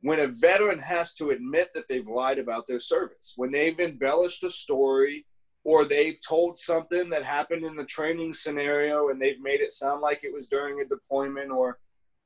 [0.00, 4.42] When a veteran has to admit that they've lied about their service, when they've embellished
[4.42, 5.26] a story
[5.62, 10.00] or they've told something that happened in the training scenario and they've made it sound
[10.00, 11.78] like it was during a deployment or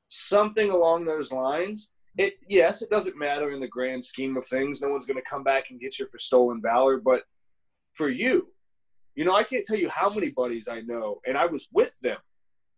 [0.08, 1.90] something along those lines.
[2.16, 4.80] It yes, it doesn't matter in the grand scheme of things.
[4.80, 7.24] No one's going to come back and get you for stolen valor, but
[7.92, 8.48] for you,
[9.14, 11.98] you know, I can't tell you how many buddies I know, and I was with
[12.00, 12.18] them.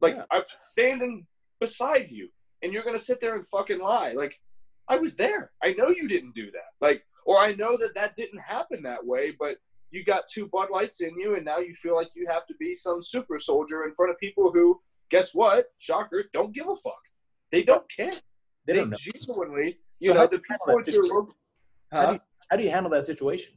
[0.00, 0.24] Like Yeah.
[0.30, 1.26] I'm standing
[1.60, 2.28] beside you,
[2.62, 4.12] and you're gonna sit there and fucking lie.
[4.12, 4.40] Like
[4.88, 5.52] I was there.
[5.62, 6.70] I know you didn't do that.
[6.80, 9.56] Like, or I know that that didn't happen that way, but
[9.90, 12.54] you got two Bud Lights in you, and now you feel like you have to
[12.58, 15.66] be some super soldier in front of people who, guess what?
[15.78, 16.98] Shocker, don't give a fuck.
[17.52, 18.12] They don't care.
[18.66, 18.96] They They, don't know.
[18.98, 21.34] genuinely, you So know, the people handle at that your local.
[21.92, 23.54] How, do you, how do you handle that situation?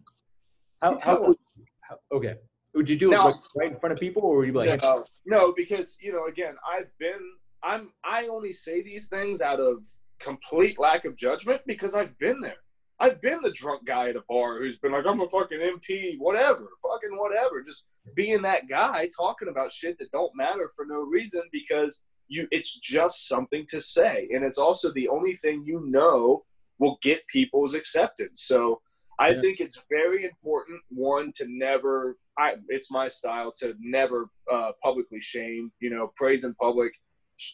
[0.82, 1.36] How, how,
[1.82, 2.36] how okay?
[2.76, 4.60] Would you do it Now- like, right in front of people, or would you be
[4.60, 7.22] like, no, no, because you know, again, I've been,
[7.64, 9.88] I'm, I only say these things out of
[10.20, 12.58] complete lack of judgment because I've been there.
[13.00, 16.16] I've been the drunk guy at a bar who's been like, I'm a fucking MP,
[16.18, 17.86] whatever, fucking whatever, just
[18.16, 22.80] being that guy talking about shit that don't matter for no reason because you, it's
[22.80, 26.44] just something to say, and it's also the only thing you know
[26.80, 28.44] will get people's acceptance.
[28.44, 28.82] So.
[29.20, 29.42] I Yeah.
[29.42, 35.20] think it's very important one to never I it's my style to never uh, publicly
[35.22, 36.92] shame, you know, praise in public,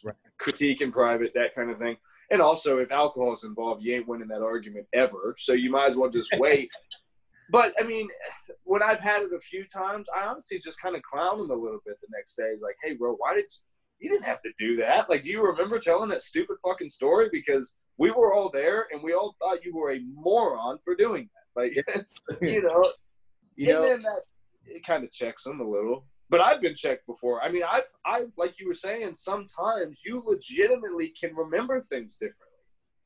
[0.04, 0.16] Right.
[0.38, 1.96] critique in private, that kind of thing.
[2.30, 5.34] And also if alcohol is involved, you ain't winning that argument ever.
[5.38, 6.68] So you might as well just wait.
[7.50, 8.08] but I mean,
[8.64, 11.54] when I've had it a few times, I honestly just kind of clown them a
[11.54, 12.44] little bit the next day.
[12.52, 13.60] It's like, hey bro, why did you,
[14.00, 15.08] you didn't have to do that?
[15.08, 17.28] Like, do you remember telling that stupid fucking story?
[17.30, 21.28] Because we were all there and we all thought you were a moron for doing
[21.32, 21.41] that.
[21.56, 21.74] Like,
[22.42, 22.84] you know,
[23.56, 24.22] you know, and then that
[24.66, 26.06] it kind of checks them a little.
[26.30, 27.42] But I've been checked before.
[27.42, 32.46] I mean, I've, I like you were saying, sometimes you legitimately can remember things differently.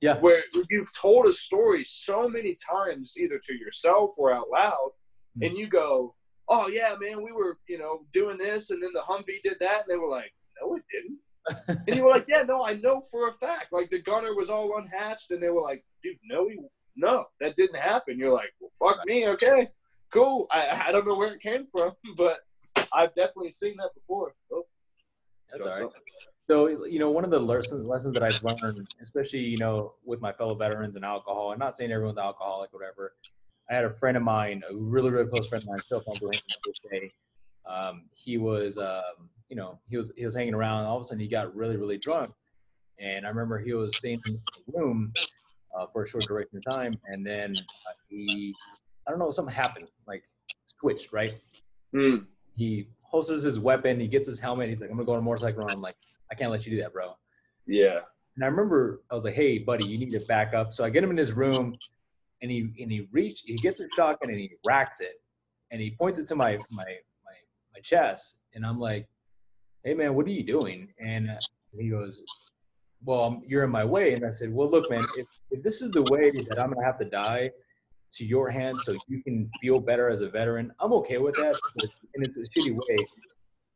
[0.01, 0.19] Yeah.
[0.21, 4.91] Where you've told a story so many times, either to yourself or out loud,
[5.39, 5.47] Mhm.
[5.49, 6.15] and you go,
[6.49, 9.81] "Oh yeah, man, we were, you know, doing this, and then the Humvee did that,"
[9.81, 11.19] and they were like, "No, it didn't."
[11.89, 14.51] and you were like, "Yeah, no, I know for a fact." Like the gunner was
[14.51, 16.59] all unhatched, and they were like, "Dude, no, he,
[16.97, 19.69] no, that didn't happen." You're like, "Well, fuck me, okay,
[20.13, 22.39] cool." I, I don't know where it came from, but
[22.93, 24.35] I've definitely seen that before.
[24.53, 24.65] Oh,
[25.51, 25.83] That's all right.
[25.85, 25.93] up.
[26.49, 30.21] So you know, one of the lessons lessons that I've learned, especially you know with
[30.21, 31.53] my fellow veterans and alcohol.
[31.53, 33.15] I'm not saying everyone's alcoholic, or whatever.
[33.69, 36.23] I had a friend of mine, a really really close friend of mine, still with
[36.23, 36.41] him
[36.91, 37.13] day.
[37.69, 40.81] Um, he was, um, you know, he was he was hanging around.
[40.81, 42.31] And all of a sudden, he got really really drunk,
[43.01, 45.13] and I remember he was staying in the room
[45.77, 48.55] uh, for a short duration of time, and then uh, he,
[49.07, 50.23] I don't know, something happened, like
[50.67, 51.35] switched, right?
[51.93, 52.17] Hmm.
[52.57, 55.23] He holsters his weapon, he gets his helmet, he's like, I'm gonna go on a
[55.23, 55.71] motorcycle run.
[55.71, 55.97] I'm like,
[56.31, 57.15] I can't let you do that, bro.
[57.67, 58.01] Yeah.
[58.37, 60.91] And I remember I was like, "Hey, buddy, you need to back up." So I
[60.91, 61.75] get him in his room,
[62.43, 65.15] and he and he reach, he gets a shotgun and he racks it,
[65.71, 67.33] and he points it to my my my
[67.75, 69.09] my chest, and I'm like,
[69.85, 71.31] "Hey, man, what are you doing?" And
[71.79, 72.23] he goes,
[73.05, 75.91] "Well, you're in my way." And I said, "Well, look, man, if if this is
[75.93, 77.51] the way that I'm gonna have to die
[78.13, 81.59] to your hands, so you can feel better as a veteran, I'm okay with that,
[82.15, 83.07] and it's a shitty way."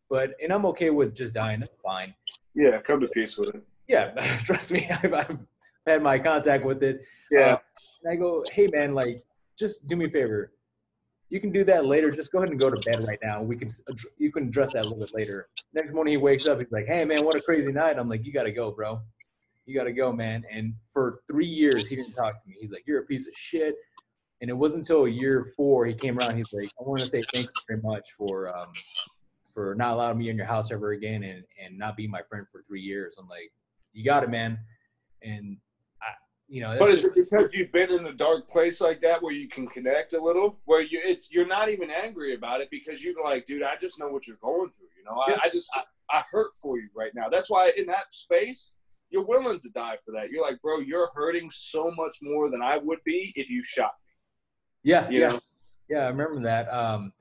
[0.08, 1.60] But and I'm okay with just dying.
[1.60, 2.14] That's fine
[2.54, 2.80] Yeah.
[2.80, 3.62] Come to peace with it.
[3.88, 5.38] yeah, trust me, I've, I've
[5.86, 7.02] had my contact with it.
[7.30, 7.54] Yeah.
[7.54, 7.58] Uh,
[8.02, 9.22] and I go, hey man, like,
[9.58, 10.52] just do me a favor.
[11.30, 12.10] You can do that later.
[12.10, 13.40] Just go ahead and go to bed right now.
[13.40, 13.70] We can
[14.18, 15.48] you can address that a little bit later.
[15.72, 16.58] Next morning he wakes up.
[16.58, 17.98] He's like, hey man, what a crazy night.
[17.98, 19.00] I'm like, you gotta go, bro.
[19.64, 20.44] You gotta go, man.
[20.52, 22.56] And for three years he didn't talk to me.
[22.60, 23.76] He's like, you're a piece of shit.
[24.40, 26.36] And it wasn't until year four he came around.
[26.36, 28.72] He's like, I want to say thank you very much for um,
[29.54, 32.44] for not allowing me in your house ever again and and not being my friend
[32.50, 33.18] for three years.
[33.20, 33.52] I'm like,
[33.92, 34.58] you got it, man.
[35.22, 35.58] And
[36.50, 36.76] you know.
[36.78, 39.68] But is it because you've been in a dark place like that where you can
[39.68, 43.46] connect a little, where you it's you're not even angry about it because you're like,
[43.46, 44.88] dude, I just know what you're going through.
[44.98, 45.82] You know, I, I just I,
[46.18, 47.28] I hurt for you right now.
[47.28, 48.72] That's why in that space
[49.10, 50.30] you're willing to die for that.
[50.30, 53.92] You're like, bro, you're hurting so much more than I would be if you shot
[54.06, 54.12] me.
[54.82, 55.40] Yeah, you yeah, know?
[55.88, 55.98] yeah.
[56.00, 56.72] I remember that.
[56.72, 57.12] Um,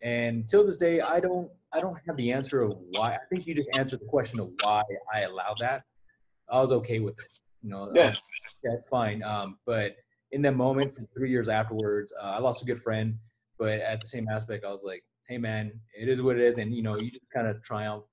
[0.00, 3.14] and till this day, I don't I don't have the answer of why.
[3.14, 5.82] I think you just answered the question of why I allowed that.
[6.50, 7.26] I was okay with it.
[7.62, 8.12] You know, yeah,
[8.64, 9.22] yeah, it's fine.
[9.22, 9.96] Um, but
[10.32, 13.16] in that moment, for three years afterwards, uh, I lost a good friend.
[13.58, 16.58] But at the same aspect, I was like, hey man, it is what it is,
[16.58, 18.04] and you know, you just kind of triumph.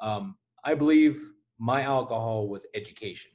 [0.00, 1.20] Um, I believe
[1.58, 3.30] my alcohol was education.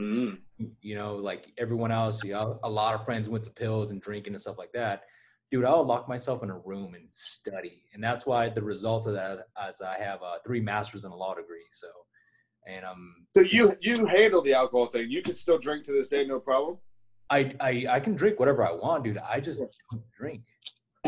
[0.00, 0.38] Mm.
[0.80, 4.00] You know, like everyone else, you know, a lot of friends went to pills and
[4.00, 5.02] drinking and stuff like that.
[5.50, 9.06] Dude, I would lock myself in a room and study, and that's why the result
[9.06, 9.38] of that
[9.68, 11.66] is I have uh, three masters and a law degree.
[11.70, 11.88] So
[12.66, 13.14] and um.
[13.34, 15.10] So you you handle the alcohol thing.
[15.10, 16.78] You can still drink to this day, no problem.
[17.30, 19.18] I I, I can drink whatever I want, dude.
[19.18, 20.42] I just don't drink.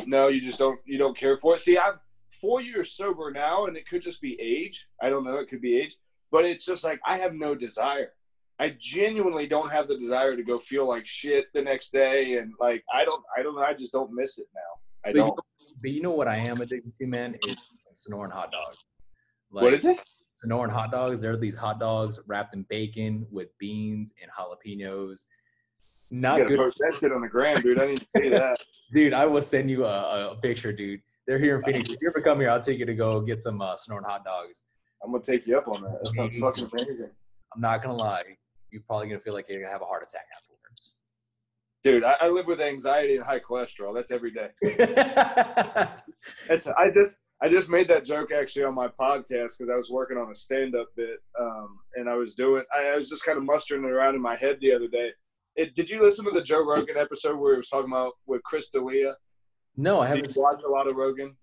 [0.07, 0.79] No, you just don't.
[0.85, 1.61] You don't care for it.
[1.61, 1.95] See, I'm
[2.41, 4.89] four years sober now, and it could just be age.
[5.01, 5.37] I don't know.
[5.37, 5.97] It could be age,
[6.31, 8.13] but it's just like I have no desire.
[8.59, 12.53] I genuinely don't have the desire to go feel like shit the next day, and
[12.61, 15.09] like I don't, I don't, I just don't miss it now.
[15.09, 15.27] I but don't.
[15.27, 18.75] You know, but you know what I am addicted to, man, is Sonoran hot dog.
[19.51, 20.05] Like, what is it?
[20.35, 21.23] Sonoran hot dogs.
[21.23, 25.25] There are these hot dogs wrapped in bacon with beans and jalapenos.
[26.11, 26.59] Not good.
[26.59, 27.81] Post that shit on the gram, dude.
[27.81, 28.57] I need to see that.
[28.93, 31.01] dude, I will send you a, a, picture, dude.
[31.27, 31.89] They're here in Phoenix.
[31.89, 34.25] If you ever come here, I'll take you to go get some uh, Sonoran hot
[34.25, 34.65] dogs.
[35.03, 36.03] I'm gonna take you up on that.
[36.03, 37.11] That sounds fucking amazing.
[37.55, 38.23] I'm not gonna lie.
[38.71, 40.95] You're probably gonna feel like you're gonna have a heart attack afterwards.
[41.83, 43.95] Dude, I, I live with anxiety and high cholesterol.
[43.95, 44.49] That's every day.
[46.49, 49.91] That's I just I just made that joke actually on my podcast because I was
[49.91, 52.63] working on a stand-up bit, um, and I was doing.
[52.75, 55.11] I, I, was just kind of mustering it around in my head the other day.
[55.57, 58.43] It, did you listen to the Joe Rogan episode where he was talking about with
[58.45, 59.17] Chris D'Elia?
[59.77, 60.27] No, I haven't.
[60.27, 61.37] Did you watch a lot of Rogan?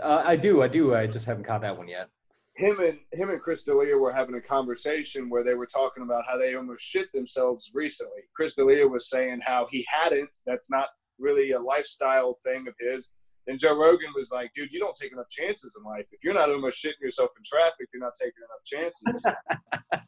[0.00, 0.94] Uh, I do, I do.
[0.94, 2.08] I just haven't caught that one yet.
[2.56, 6.24] Him and him and Chris D'Elia were having a conversation where they were talking about
[6.26, 8.22] how they almost shit themselves recently.
[8.34, 10.36] Chris D'Elia was saying how he hadn't.
[10.46, 10.86] That's not
[11.18, 13.10] really a lifestyle thing of his
[13.46, 16.06] and Joe Rogan was like, dude, you don't take enough chances in life.
[16.12, 19.22] If you're not almost shitting yourself in traffic, you're not taking enough chances.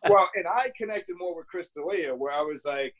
[0.09, 2.95] well, and I connected more with Chris D'Elia, where I was like,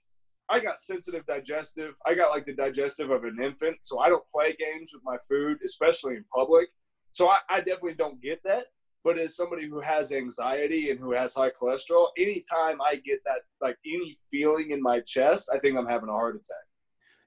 [0.49, 1.95] I got sensitive digestive.
[2.07, 3.79] I got like the digestive of an infant.
[3.83, 6.69] So I don't play games with my food, especially in public.
[7.13, 8.65] So I, I definitely don't get that.
[9.03, 13.39] But as somebody who has anxiety and who has high cholesterol, anytime I get that,
[13.61, 16.66] like any feeling in my chest, I think I'm having a heart attack.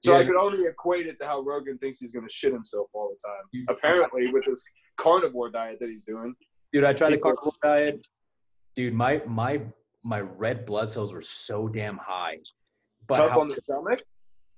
[0.03, 0.19] So yeah.
[0.19, 3.09] I could only equate it to how Rogan thinks he's going to shit himself all
[3.09, 3.43] the time.
[3.55, 3.73] Mm-hmm.
[3.73, 4.63] Apparently, with this
[4.97, 6.33] carnivore diet that he's doing.
[6.71, 8.07] Dude, I tried the carnivore diet.
[8.75, 9.61] Dude, my my
[10.03, 12.37] my red blood cells were so damn high.
[13.07, 14.01] But Tough how, on the stomach.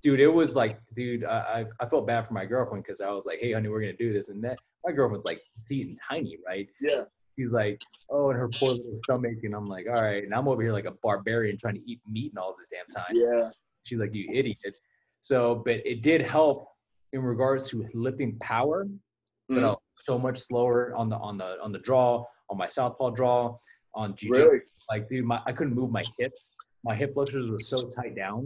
[0.04, 3.26] Dude, it was like, dude, I I felt bad for my girlfriend because I was
[3.26, 6.38] like, hey, honey, we're gonna do this, and that my girlfriend's like petite and tiny,
[6.46, 6.68] right?
[6.80, 7.04] Yeah.
[7.38, 10.48] He's like, oh, and her poor little stomach, and I'm like, all right, and I'm
[10.48, 13.16] over here like a barbarian trying to eat meat and all this damn time.
[13.16, 13.50] Yeah.
[13.86, 14.76] She's like, you idiot.
[15.22, 16.68] So, but it did help
[17.14, 19.62] in regards to lifting power, mm-hmm.
[19.62, 23.58] but so much slower on the on the on the draw, on my southpaw draw,
[23.94, 24.60] on jiu really?
[24.90, 26.54] Like, dude, my I couldn't move my hips.
[26.84, 28.46] My hip flexors were so tight down.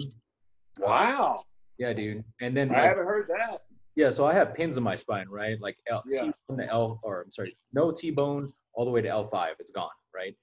[0.79, 1.43] Wow.
[1.77, 2.23] Yeah, dude.
[2.41, 3.61] And then I like, haven't heard that.
[3.95, 5.59] Yeah, so I have pins in my spine, right?
[5.61, 6.23] Like L, yeah.
[6.23, 9.51] T-bone to L, or I'm sorry, no T-bone all the way to L5.
[9.59, 10.35] It's gone, right?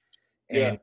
[0.49, 0.77] And yeah.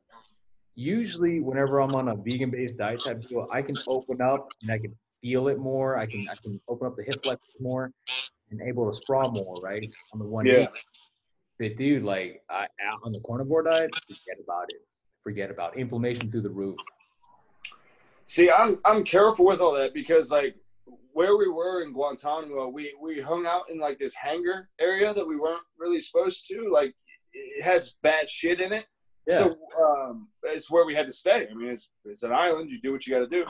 [0.75, 4.77] usually, whenever I'm on a vegan-based diet type deal, I can open up and I
[4.77, 5.97] can feel it more.
[5.97, 7.91] I can I can open up the hip flexors more
[8.51, 9.89] and able to sprawl more, right?
[10.13, 10.67] On the one yeah.
[11.57, 12.67] But dude, like I,
[13.03, 14.81] on the carnivore diet, forget about it.
[15.23, 15.81] Forget about it.
[15.81, 16.77] inflammation through the roof.
[18.25, 20.55] See, I'm I'm careful with all that because like
[21.11, 25.27] where we were in Guantanamo, we we hung out in like this hangar area that
[25.27, 26.69] we weren't really supposed to.
[26.71, 26.95] Like
[27.33, 28.85] it has bad shit in it.
[29.27, 29.39] Yeah.
[29.39, 31.47] So um, it's where we had to stay.
[31.51, 32.69] I mean, it's it's an island.
[32.69, 33.45] You do what you got to do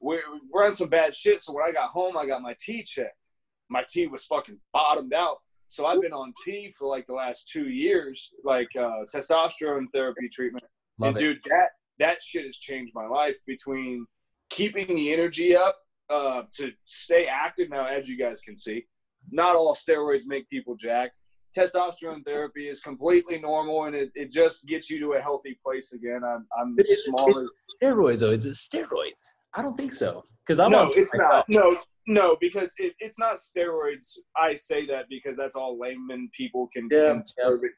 [0.00, 0.16] we
[0.54, 1.42] are on some bad shit.
[1.42, 3.28] So when I got home, I got my T checked.
[3.68, 5.38] My T was fucking bottomed out.
[5.68, 10.28] So I've been on T for like the last two years, like uh, testosterone therapy
[10.28, 10.64] treatment.
[10.98, 11.20] Love and it.
[11.20, 14.06] dude, that that shit has changed my life between
[14.48, 15.76] keeping the energy up
[16.08, 17.70] uh, to stay active.
[17.70, 18.86] Now, as you guys can see,
[19.30, 21.18] not all steroids make people jacked.
[21.56, 25.92] Testosterone therapy is completely normal, and it, it just gets you to a healthy place
[25.92, 26.20] again.
[26.24, 27.42] I'm I'm is smaller.
[27.42, 28.30] is it steroids though?
[28.30, 29.34] Is it steroids?
[29.54, 30.24] I don't think so.
[30.46, 31.48] Because I'm no, on it's not.
[31.48, 31.76] No,
[32.06, 34.16] no, because it, it's not steroids.
[34.36, 37.20] I say that because that's all layman people can, Yeah,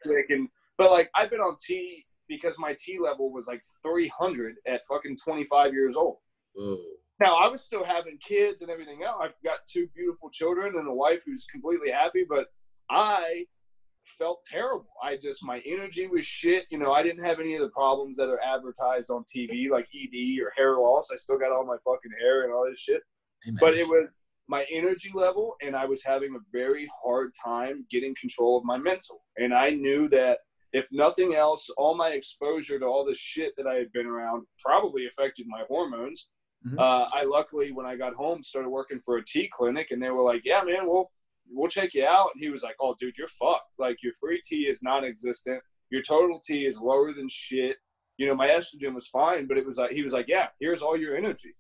[0.05, 0.27] quick.
[0.29, 0.49] And
[0.79, 5.17] but like I've been on T because my T level was like 300 at fucking
[5.23, 6.17] 25 years old.
[6.55, 6.79] Whoa.
[7.21, 9.19] Now I was still having kids and everything else.
[9.23, 12.47] I've got two beautiful children and a wife who's completely happy, but
[12.91, 13.47] I
[14.19, 14.89] felt terrible.
[15.03, 16.65] I just my energy was shit.
[16.71, 19.89] You know, I didn't have any of the problems that are advertised on TV like
[19.95, 21.11] ED or hair loss.
[21.13, 23.03] I still got all my fucking hair and all this shit.
[23.47, 23.59] Amen.
[23.61, 28.15] But it was my energy level and I was having a very hard time getting
[28.21, 29.23] control of my mental.
[29.37, 30.39] And I knew that
[30.73, 34.47] if nothing else, all my exposure to all the shit that I had been around
[34.65, 36.29] probably affected my hormones.
[36.67, 36.79] Mhm.
[36.79, 40.11] Uh, I luckily, when I got home, started working for a T clinic, and they
[40.11, 41.11] were like, "Yeah, man, we'll
[41.51, 43.79] we'll check you out." And he was like, "Oh, dude, you're fucked.
[43.79, 45.61] Like your free T is non-existent.
[45.91, 47.77] Your total T is lower than shit.
[48.17, 50.83] You know, my estrogen was fine, but it was like he was like, "Yeah, here's
[50.83, 51.55] all your energy."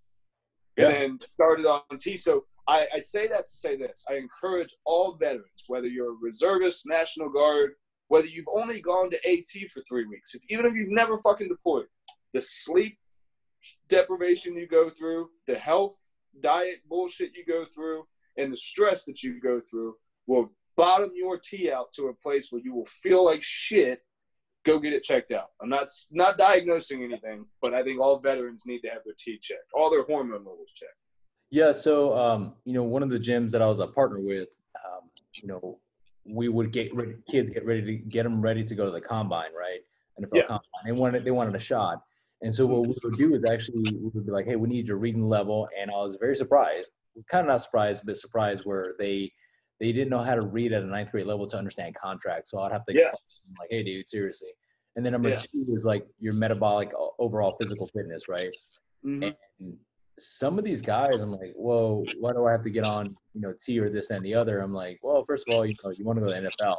[0.76, 0.88] Yeah.
[0.88, 2.16] And then started on T.
[2.16, 6.18] So I, I say that to say this: I encourage all veterans, whether you're a
[6.20, 7.72] reservist, National Guard,
[8.08, 11.48] whether you've only gone to AT for three weeks, if, even if you've never fucking
[11.48, 11.86] deployed,
[12.32, 12.98] the sleep
[13.88, 15.96] deprivation you go through, the health
[16.40, 18.04] diet bullshit you go through,
[18.36, 19.94] and the stress that you go through
[20.26, 24.00] will bottom your T out to a place where you will feel like shit.
[24.64, 25.48] Go get it checked out.
[25.60, 29.38] I'm not not diagnosing anything, but I think all veterans need to have their T
[29.40, 30.92] checked, all their hormone levels checked.
[31.50, 34.48] Yeah, so um, you know, one of the gyms that I was a partner with,
[34.86, 35.78] um, you know,
[36.24, 39.00] we would get ready, kids get ready to get them ready to go to the
[39.00, 39.80] combine, right?
[40.20, 40.42] NFL Yeah.
[40.46, 40.62] combine.
[40.86, 42.00] They wanted they wanted a shot,
[42.42, 44.86] and so what we would do is actually we would be like, hey, we need
[44.86, 46.90] your reading level, and I was very surprised,
[47.28, 49.30] kind of not surprised, but surprised where they
[49.80, 52.50] they didn't know how to read at a ninth grade level to understand contracts.
[52.52, 52.98] So I'd have to Yeah.
[53.00, 54.50] explain, like, hey, dude, seriously.
[54.94, 55.34] And then number Yeah.
[55.36, 58.52] two is like your metabolic overall physical fitness, right?
[59.04, 59.34] Mhm.
[59.58, 59.78] And
[60.20, 63.40] some of these guys, I'm like, whoa, why do I have to get on, you
[63.40, 64.60] know, T or this and the other?
[64.60, 66.76] I'm like, well, first of all, you know, you want to go to the NFL,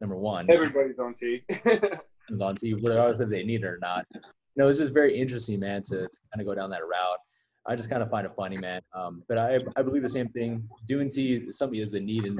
[0.00, 0.50] number one.
[0.50, 1.44] Everybody's on T.
[2.40, 4.06] On T, regardless if they need it or not.
[4.12, 4.20] You
[4.56, 7.18] know, it's just very interesting, man, to, to kind of go down that route.
[7.66, 8.80] I just kind of find it funny, man.
[8.92, 10.68] Um, but I, I believe the same thing.
[10.86, 12.38] Doing T is something is a need, and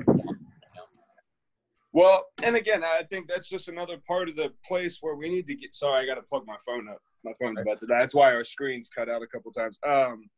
[1.93, 5.47] Well, and again, I think that's just another part of the place where we need
[5.47, 5.75] to get.
[5.75, 6.99] Sorry, I got to plug my phone up.
[7.25, 8.01] My phone's about to die.
[8.01, 9.79] That's why our screen's cut out a couple times.
[9.87, 10.29] Um,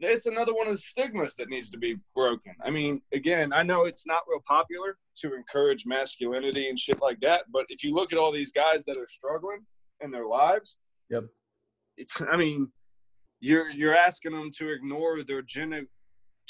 [0.00, 2.54] it's another one of the stigmas that needs to be broken.
[2.64, 7.20] I mean, again, I know it's not real popular to encourage masculinity and shit like
[7.20, 9.60] that, but if you look at all these guys that are struggling
[10.00, 10.76] in their lives,
[11.10, 11.24] Yep.
[11.96, 12.20] it's.
[12.28, 12.72] I mean,
[13.44, 15.88] you're you're asking them to ignore their genetic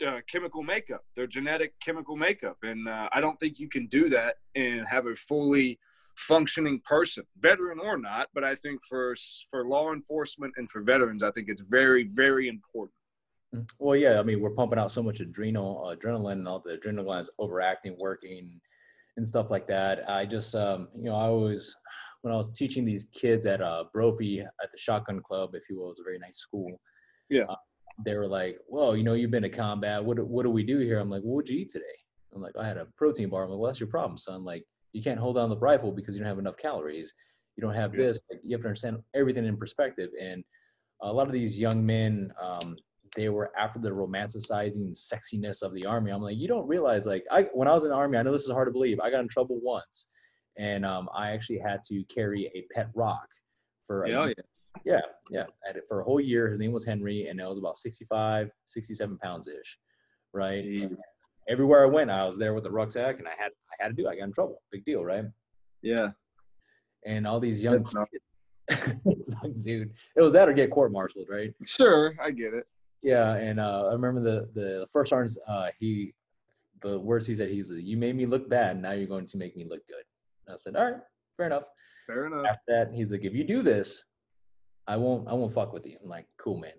[0.07, 4.09] uh, chemical makeup, their genetic chemical makeup, and uh, I don't think you can do
[4.11, 5.78] that and have a fully
[6.16, 8.28] functioning person, veteran or not.
[8.32, 9.14] But I think for
[9.51, 12.95] for law enforcement and for veterans, I think it's very very important.
[13.78, 17.05] well, yeah, I mean, we're pumping out so much adrenal adrenaline and all the adrenal
[17.05, 18.61] glands overacting, working,
[19.16, 20.09] and stuff like that.
[20.09, 21.76] I just, um, you know, I always,
[22.25, 25.77] when I was teaching these kids at uh, Brophy at the Shotgun Club, if you
[25.77, 26.72] will, it was a very nice school.
[27.29, 27.43] Yeah.
[27.43, 27.57] Uh,
[28.03, 30.03] they were like, "Well, you know, you've been to combat.
[30.03, 31.85] What do- what do we do here?" I'm like, well, "What'd you eat today?"
[32.35, 34.43] I'm like, "I had a protein bar." I'm like, "Well, that's your problem, son.
[34.43, 34.64] Like,
[34.95, 37.12] you can't hold down the rifle because you don't have enough calories.
[37.57, 38.07] You don't have Yeah.
[38.07, 38.22] this.
[38.31, 40.43] Like, you have to understand everything in perspective." And
[41.03, 42.75] a lot of these young men, um,
[43.16, 46.11] they were after the romanticizing sexiness of the army.
[46.11, 48.33] I'm like, you don't realize, like, I when I was in the army, I know
[48.33, 48.99] this is hard to believe.
[48.99, 50.09] I got in trouble once,
[50.57, 53.29] and um, I actually had to carry a pet rock
[53.87, 54.33] for a Yeah,
[54.85, 55.01] yeah,
[55.31, 55.45] yeah.
[55.65, 56.49] I had it for a whole year.
[56.49, 59.79] His name was Henry, and it was about 65, 67 pounds ish,
[60.33, 60.65] right?
[61.49, 63.95] Everywhere I went, I was there with the rucksack, and I had I had to
[63.95, 64.09] do.
[64.09, 64.13] it.
[64.13, 64.63] I got in trouble.
[64.73, 65.25] Big deal, right?
[65.83, 66.11] yeah.
[67.07, 67.83] And all these young
[68.69, 71.53] It's like, dude, it was that or get court-martialed, right?
[71.63, 72.67] Sure, I get it.
[73.03, 75.37] Yeah, and uh, I remember the the first sergeant.
[75.47, 76.15] Uh, he,
[76.83, 78.81] the words he said, he's "You made me look bad.
[78.81, 80.05] Now you're going to make me look good."
[80.47, 81.01] And I said, "All right,
[81.36, 81.64] fair enough."
[82.07, 82.47] Fair enough.
[82.47, 84.05] After that, he's like, "If you do this,
[84.86, 85.28] I won't.
[85.28, 86.72] I won't fuck with you." I'm like, "Cool, man."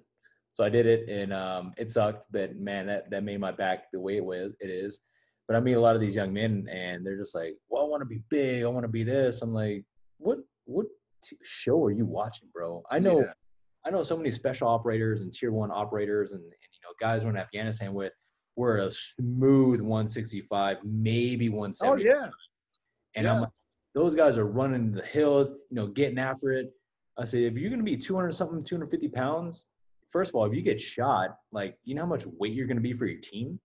[0.53, 3.91] So I did it, and um, it sucked, but man, that that made my back
[3.91, 4.53] the way it was.
[4.59, 5.01] It is.
[5.47, 7.87] But I meet a lot of these young men, and they're just like, "Well, I
[7.87, 8.63] want to be big.
[8.63, 9.83] I want to be this." I'm like,
[10.17, 10.39] "What?
[10.65, 10.87] What
[11.23, 13.21] t- show are you watching, bro?" I know.
[13.21, 13.33] Yeah.
[13.85, 17.23] I know so many special operators and tier one operators and, and you know guys
[17.23, 18.13] we're in Afghanistan with
[18.55, 21.91] were a smooth 165, maybe 170.
[21.91, 22.29] Oh yeah.
[23.15, 23.49] And I'm like,
[23.93, 26.71] those guys are running the hills, you know, getting after it.
[27.17, 29.67] I say, if you're gonna be 200 something, 250 pounds
[30.15, 32.77] first of all, if you get shot, like you know how much weight you're going
[32.77, 33.59] to be for your team.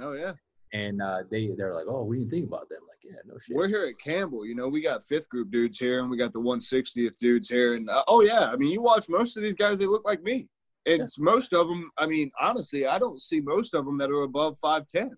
[0.00, 0.32] Oh yeah.
[0.72, 2.76] And uh, they they're like, oh, what do you think about that?
[2.76, 3.54] I'm like, yeah, no shit.
[3.54, 4.46] We're here at Campbell.
[4.46, 7.74] You know, we got fifth group dudes here, and we got the 160th dudes here.
[7.74, 10.22] And uh, oh yeah, I mean, you watch most of these guys; they look like
[10.22, 10.48] me.
[10.86, 11.06] And yeah.
[11.18, 14.56] most of them, I mean, honestly, I don't see most of them that are above
[14.56, 15.10] five ten.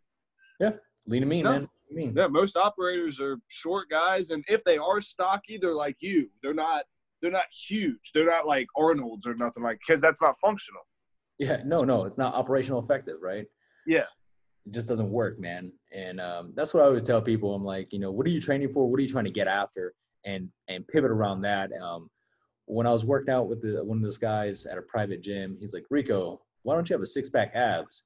[0.58, 0.72] Yeah,
[1.06, 1.52] lean to me, no.
[1.52, 1.68] man.
[1.94, 2.14] Mean.
[2.16, 6.28] Yeah, most operators are short guys, and if they are stocky, they're like you.
[6.42, 6.84] They're not.
[7.20, 8.10] They're not huge.
[8.12, 10.82] They're not like Arnold's or nothing like because that's not functional.
[11.38, 13.46] Yeah, no, no, it's not operational effective, right?
[13.86, 14.06] Yeah,
[14.66, 15.72] it just doesn't work, man.
[15.92, 17.54] And um, that's what I always tell people.
[17.54, 18.88] I'm like, you know, what are you training for?
[18.88, 19.94] What are you trying to get after?
[20.24, 21.70] And and pivot around that.
[21.80, 22.08] Um,
[22.66, 25.56] when I was working out with the, one of those guys at a private gym,
[25.60, 28.04] he's like, Rico, why don't you have a six pack abs?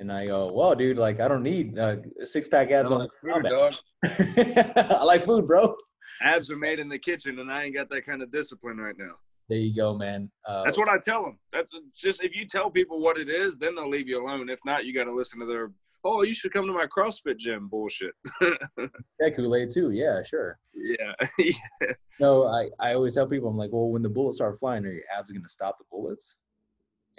[0.00, 3.10] And I go, well, dude, like I don't need uh, six pack abs on like
[3.20, 3.74] food, dog.
[4.04, 5.76] I like food, bro.
[6.22, 8.96] Abs are made in the kitchen, and I ain't got that kind of discipline right
[8.96, 9.14] now.
[9.48, 10.30] There you go, man.
[10.46, 11.38] Uh, That's what I tell them.
[11.52, 14.50] That's just if you tell people what it is, then they'll leave you alone.
[14.50, 15.70] If not, you got to listen to their
[16.04, 18.14] oh, you should come to my CrossFit gym bullshit.
[18.40, 19.90] that Kool Aid too.
[19.90, 20.58] Yeah, sure.
[20.74, 21.12] Yeah.
[21.38, 21.92] yeah.
[22.20, 24.92] No, I, I always tell people, I'm like, well, when the bullets start flying, are
[24.92, 26.38] your abs going to stop the bullets?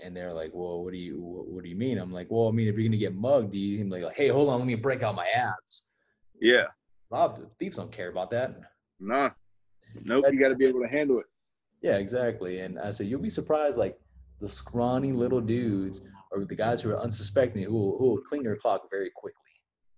[0.04, 1.98] And they're like, well, what do you what, what, do you mean?
[1.98, 4.16] I'm like, well, I mean, if you're going to get mugged, do you I'm like,
[4.16, 5.86] hey, hold on, let me break out my abs.
[6.42, 6.66] Yeah.
[7.10, 8.56] Rob, thieves don't care about that.
[9.00, 9.32] Nah.
[10.06, 10.26] Nope.
[10.32, 11.26] you got to be able to handle it.
[11.82, 12.60] Yeah, exactly.
[12.60, 14.00] And I said, you'll be surprised, like
[14.40, 18.44] the scrawny little dudes or the guys who are unsuspecting who will, who will clean
[18.44, 19.42] your clock very quickly.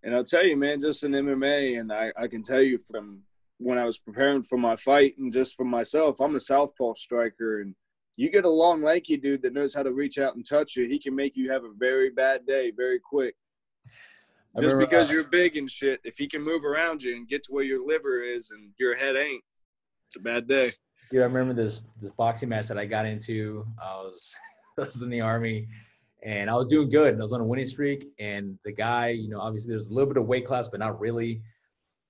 [0.03, 3.21] And I'll tell you, man, just in MMA, and I, I can tell you from
[3.57, 7.61] when I was preparing for my fight and just for myself, I'm a southpaw striker.
[7.61, 7.75] And
[8.17, 10.87] you get a long, lanky dude that knows how to reach out and touch you,
[10.87, 13.35] he can make you have a very bad day very quick.
[14.55, 17.27] Just remember, because uh, you're big and shit, if he can move around you and
[17.27, 19.43] get to where your liver is and your head ain't,
[20.07, 20.71] it's a bad day.
[21.11, 23.65] Yeah, I remember this this boxing match that I got into.
[23.81, 24.35] I was
[24.77, 25.67] I was in the army
[26.23, 27.13] and I was doing good.
[27.13, 28.07] And I was on a winning streak.
[28.19, 30.99] And the guy, you know, obviously there's a little bit of weight class, but not
[30.99, 31.41] really.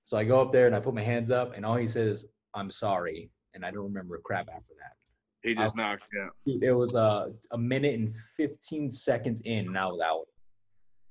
[0.04, 2.26] So I go up there and I put my hands up, and all he says,
[2.54, 4.96] "I'm sorry," and I don't remember a crap after that.
[5.42, 6.32] He just I, knocked out.
[6.46, 10.26] It was uh, a minute and 15 seconds in, and I was out.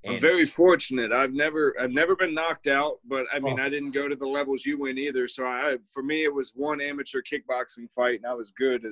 [0.03, 1.11] And I'm very fortunate.
[1.11, 3.63] I've never I've never been knocked out, but I mean oh.
[3.63, 5.27] I didn't go to the levels you went either.
[5.27, 8.83] So I for me it was one amateur kickboxing fight, and I was good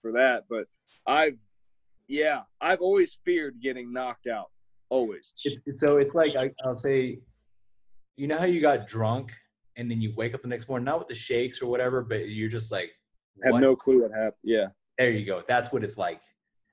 [0.00, 0.44] for that.
[0.50, 0.66] But
[1.06, 1.40] I've
[2.06, 4.50] yeah, I've always feared getting knocked out.
[4.90, 5.32] Always.
[5.44, 7.18] It, so it's like I, I'll say,
[8.16, 9.30] you know how you got drunk
[9.76, 12.28] and then you wake up the next morning, not with the shakes or whatever, but
[12.28, 12.90] you're just like,
[13.36, 13.52] what?
[13.52, 14.34] have no clue what happened.
[14.42, 14.66] Yeah.
[14.98, 15.42] There you go.
[15.48, 16.20] That's what it's like.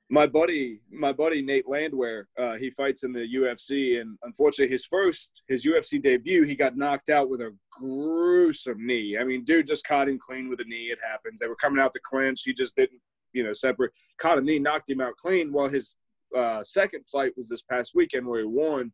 [0.10, 4.86] My buddy, my buddy Nate Landwehr, uh, he fights in the UFC, and unfortunately, his
[4.86, 9.18] first, his UFC debut, he got knocked out with a gruesome knee.
[9.20, 10.92] I mean, dude just caught him clean with a knee.
[10.92, 11.40] It happens.
[11.40, 12.44] They were coming out to clinch.
[12.44, 13.02] He just didn't
[13.36, 13.92] you know, separate.
[14.18, 15.52] Caught a knee, knocked him out clean.
[15.52, 15.96] Well, his
[16.36, 18.92] uh, second fight was this past weekend where he won.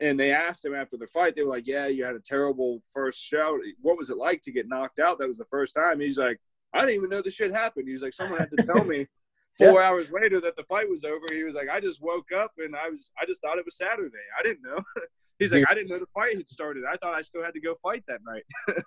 [0.00, 2.80] And they asked him after the fight, they were like, Yeah, you had a terrible
[2.92, 3.60] first shout.
[3.82, 5.18] What was it like to get knocked out?
[5.18, 6.00] That was the first time.
[6.00, 6.40] He's like,
[6.74, 7.86] I didn't even know this shit happened.
[7.86, 9.06] He was like, Someone had to tell me
[9.58, 9.88] four yeah.
[9.88, 11.24] hours later that the fight was over.
[11.30, 13.76] He was like, I just woke up and I was, I just thought it was
[13.76, 14.16] Saturday.
[14.38, 14.80] I didn't know.
[15.38, 16.84] He's like, I didn't know the fight had started.
[16.90, 18.44] I thought I still had to go fight that night.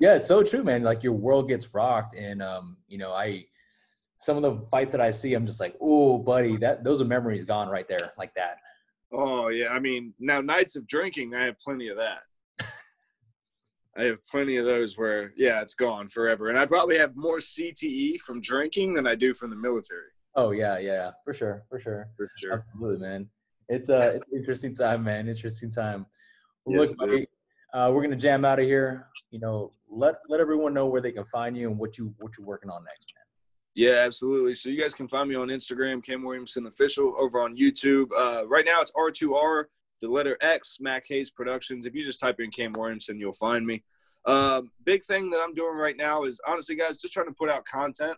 [0.00, 0.82] yeah, it's so true, man.
[0.82, 2.16] Like your world gets rocked.
[2.16, 3.44] And, um, you know, I,
[4.18, 7.06] some of the fights that I see, I'm just like, oh, buddy, that those are
[7.06, 8.58] memories gone right there, like that.
[9.12, 12.20] Oh yeah, I mean, now nights of drinking, I have plenty of that.
[13.98, 17.38] I have plenty of those where, yeah, it's gone forever, and I probably have more
[17.38, 20.10] CTE from drinking than I do from the military.
[20.36, 23.28] Oh yeah, yeah, for sure, for sure, for sure, absolutely, man.
[23.68, 25.28] It's a it's an interesting time, man.
[25.28, 26.06] Interesting time.
[26.64, 27.26] Well, yes, look, buddy,
[27.74, 29.08] uh, we're gonna jam out of here.
[29.30, 32.38] You know, let let everyone know where they can find you and what you what
[32.38, 33.24] you're working on next, man.
[33.74, 34.54] Yeah, absolutely.
[34.54, 38.08] So you guys can find me on Instagram, Cam Williamson Official, over on YouTube.
[38.16, 39.64] Uh, right now it's R2R,
[40.00, 41.86] the letter X, Mac Hayes Productions.
[41.86, 43.82] If you just type in Cam Williamson, you'll find me.
[44.26, 47.50] Um, big thing that I'm doing right now is honestly, guys, just trying to put
[47.50, 48.16] out content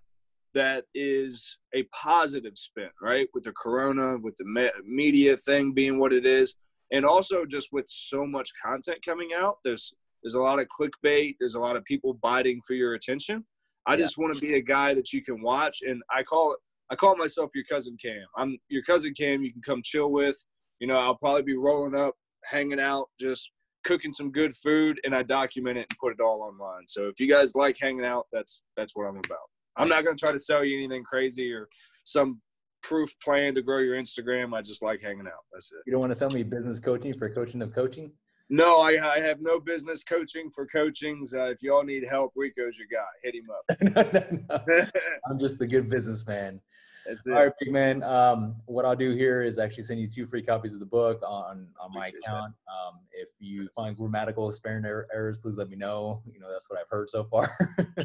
[0.55, 3.29] that is a positive spin, right?
[3.35, 6.57] With the corona, with the me- media thing being what it is,
[6.91, 11.35] and also just with so much content coming out, there's there's a lot of clickbait.
[11.39, 13.45] There's a lot of people biting for your attention.
[13.87, 16.59] I just want to be a guy that you can watch, and I call it.
[16.91, 18.27] I call myself your cousin Cam.
[18.37, 19.43] I'm your cousin Cam.
[19.43, 20.37] You can come chill with.
[20.83, 23.53] You know, I'll probably be rolling up, hanging out, just
[23.85, 26.89] cooking some good food, and I document it and put it all online.
[26.89, 29.47] So if you guys like hanging out, that's that's what I'm about.
[29.77, 31.69] I'm not going to try to sell you anything crazy or
[32.03, 32.41] some
[32.83, 34.55] proof plan to grow your Instagram.
[34.55, 35.45] I just like hanging out.
[35.53, 35.83] That's it.
[35.87, 38.11] You don't want to sell me business coaching for coaching of coaching?
[38.51, 41.33] No, I, I have no business coaching for coachings.
[41.33, 43.07] Uh, if y'all need help, Rico's your guy.
[43.23, 44.11] Hit him up.
[44.13, 44.91] no, no, no.
[45.31, 46.61] I'm just a good businessman.
[47.07, 47.33] That's it.
[47.33, 48.03] right, big man.
[48.03, 51.21] Um, what I'll do here is actually send you two free copies of the book
[51.27, 52.55] on on my Appreciate account.
[52.69, 56.23] Um, if you find grammatical spelling er- errors, please let me know.
[56.31, 57.57] You know that's what I've heard so far.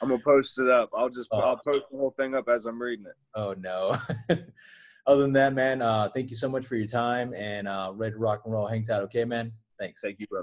[0.00, 0.90] I'm gonna post it up.
[0.96, 1.38] I'll just Oh.
[1.38, 3.16] I'll post the whole thing up as I'm reading it.
[3.34, 3.96] oh no.
[5.06, 8.12] Other than that, man, uh, thank you so much for your time and uh, ready
[8.12, 8.66] to rock and roll.
[8.68, 9.52] Hang tight, okay, man.
[9.78, 10.00] Thanks.
[10.00, 10.40] Thank you, bro.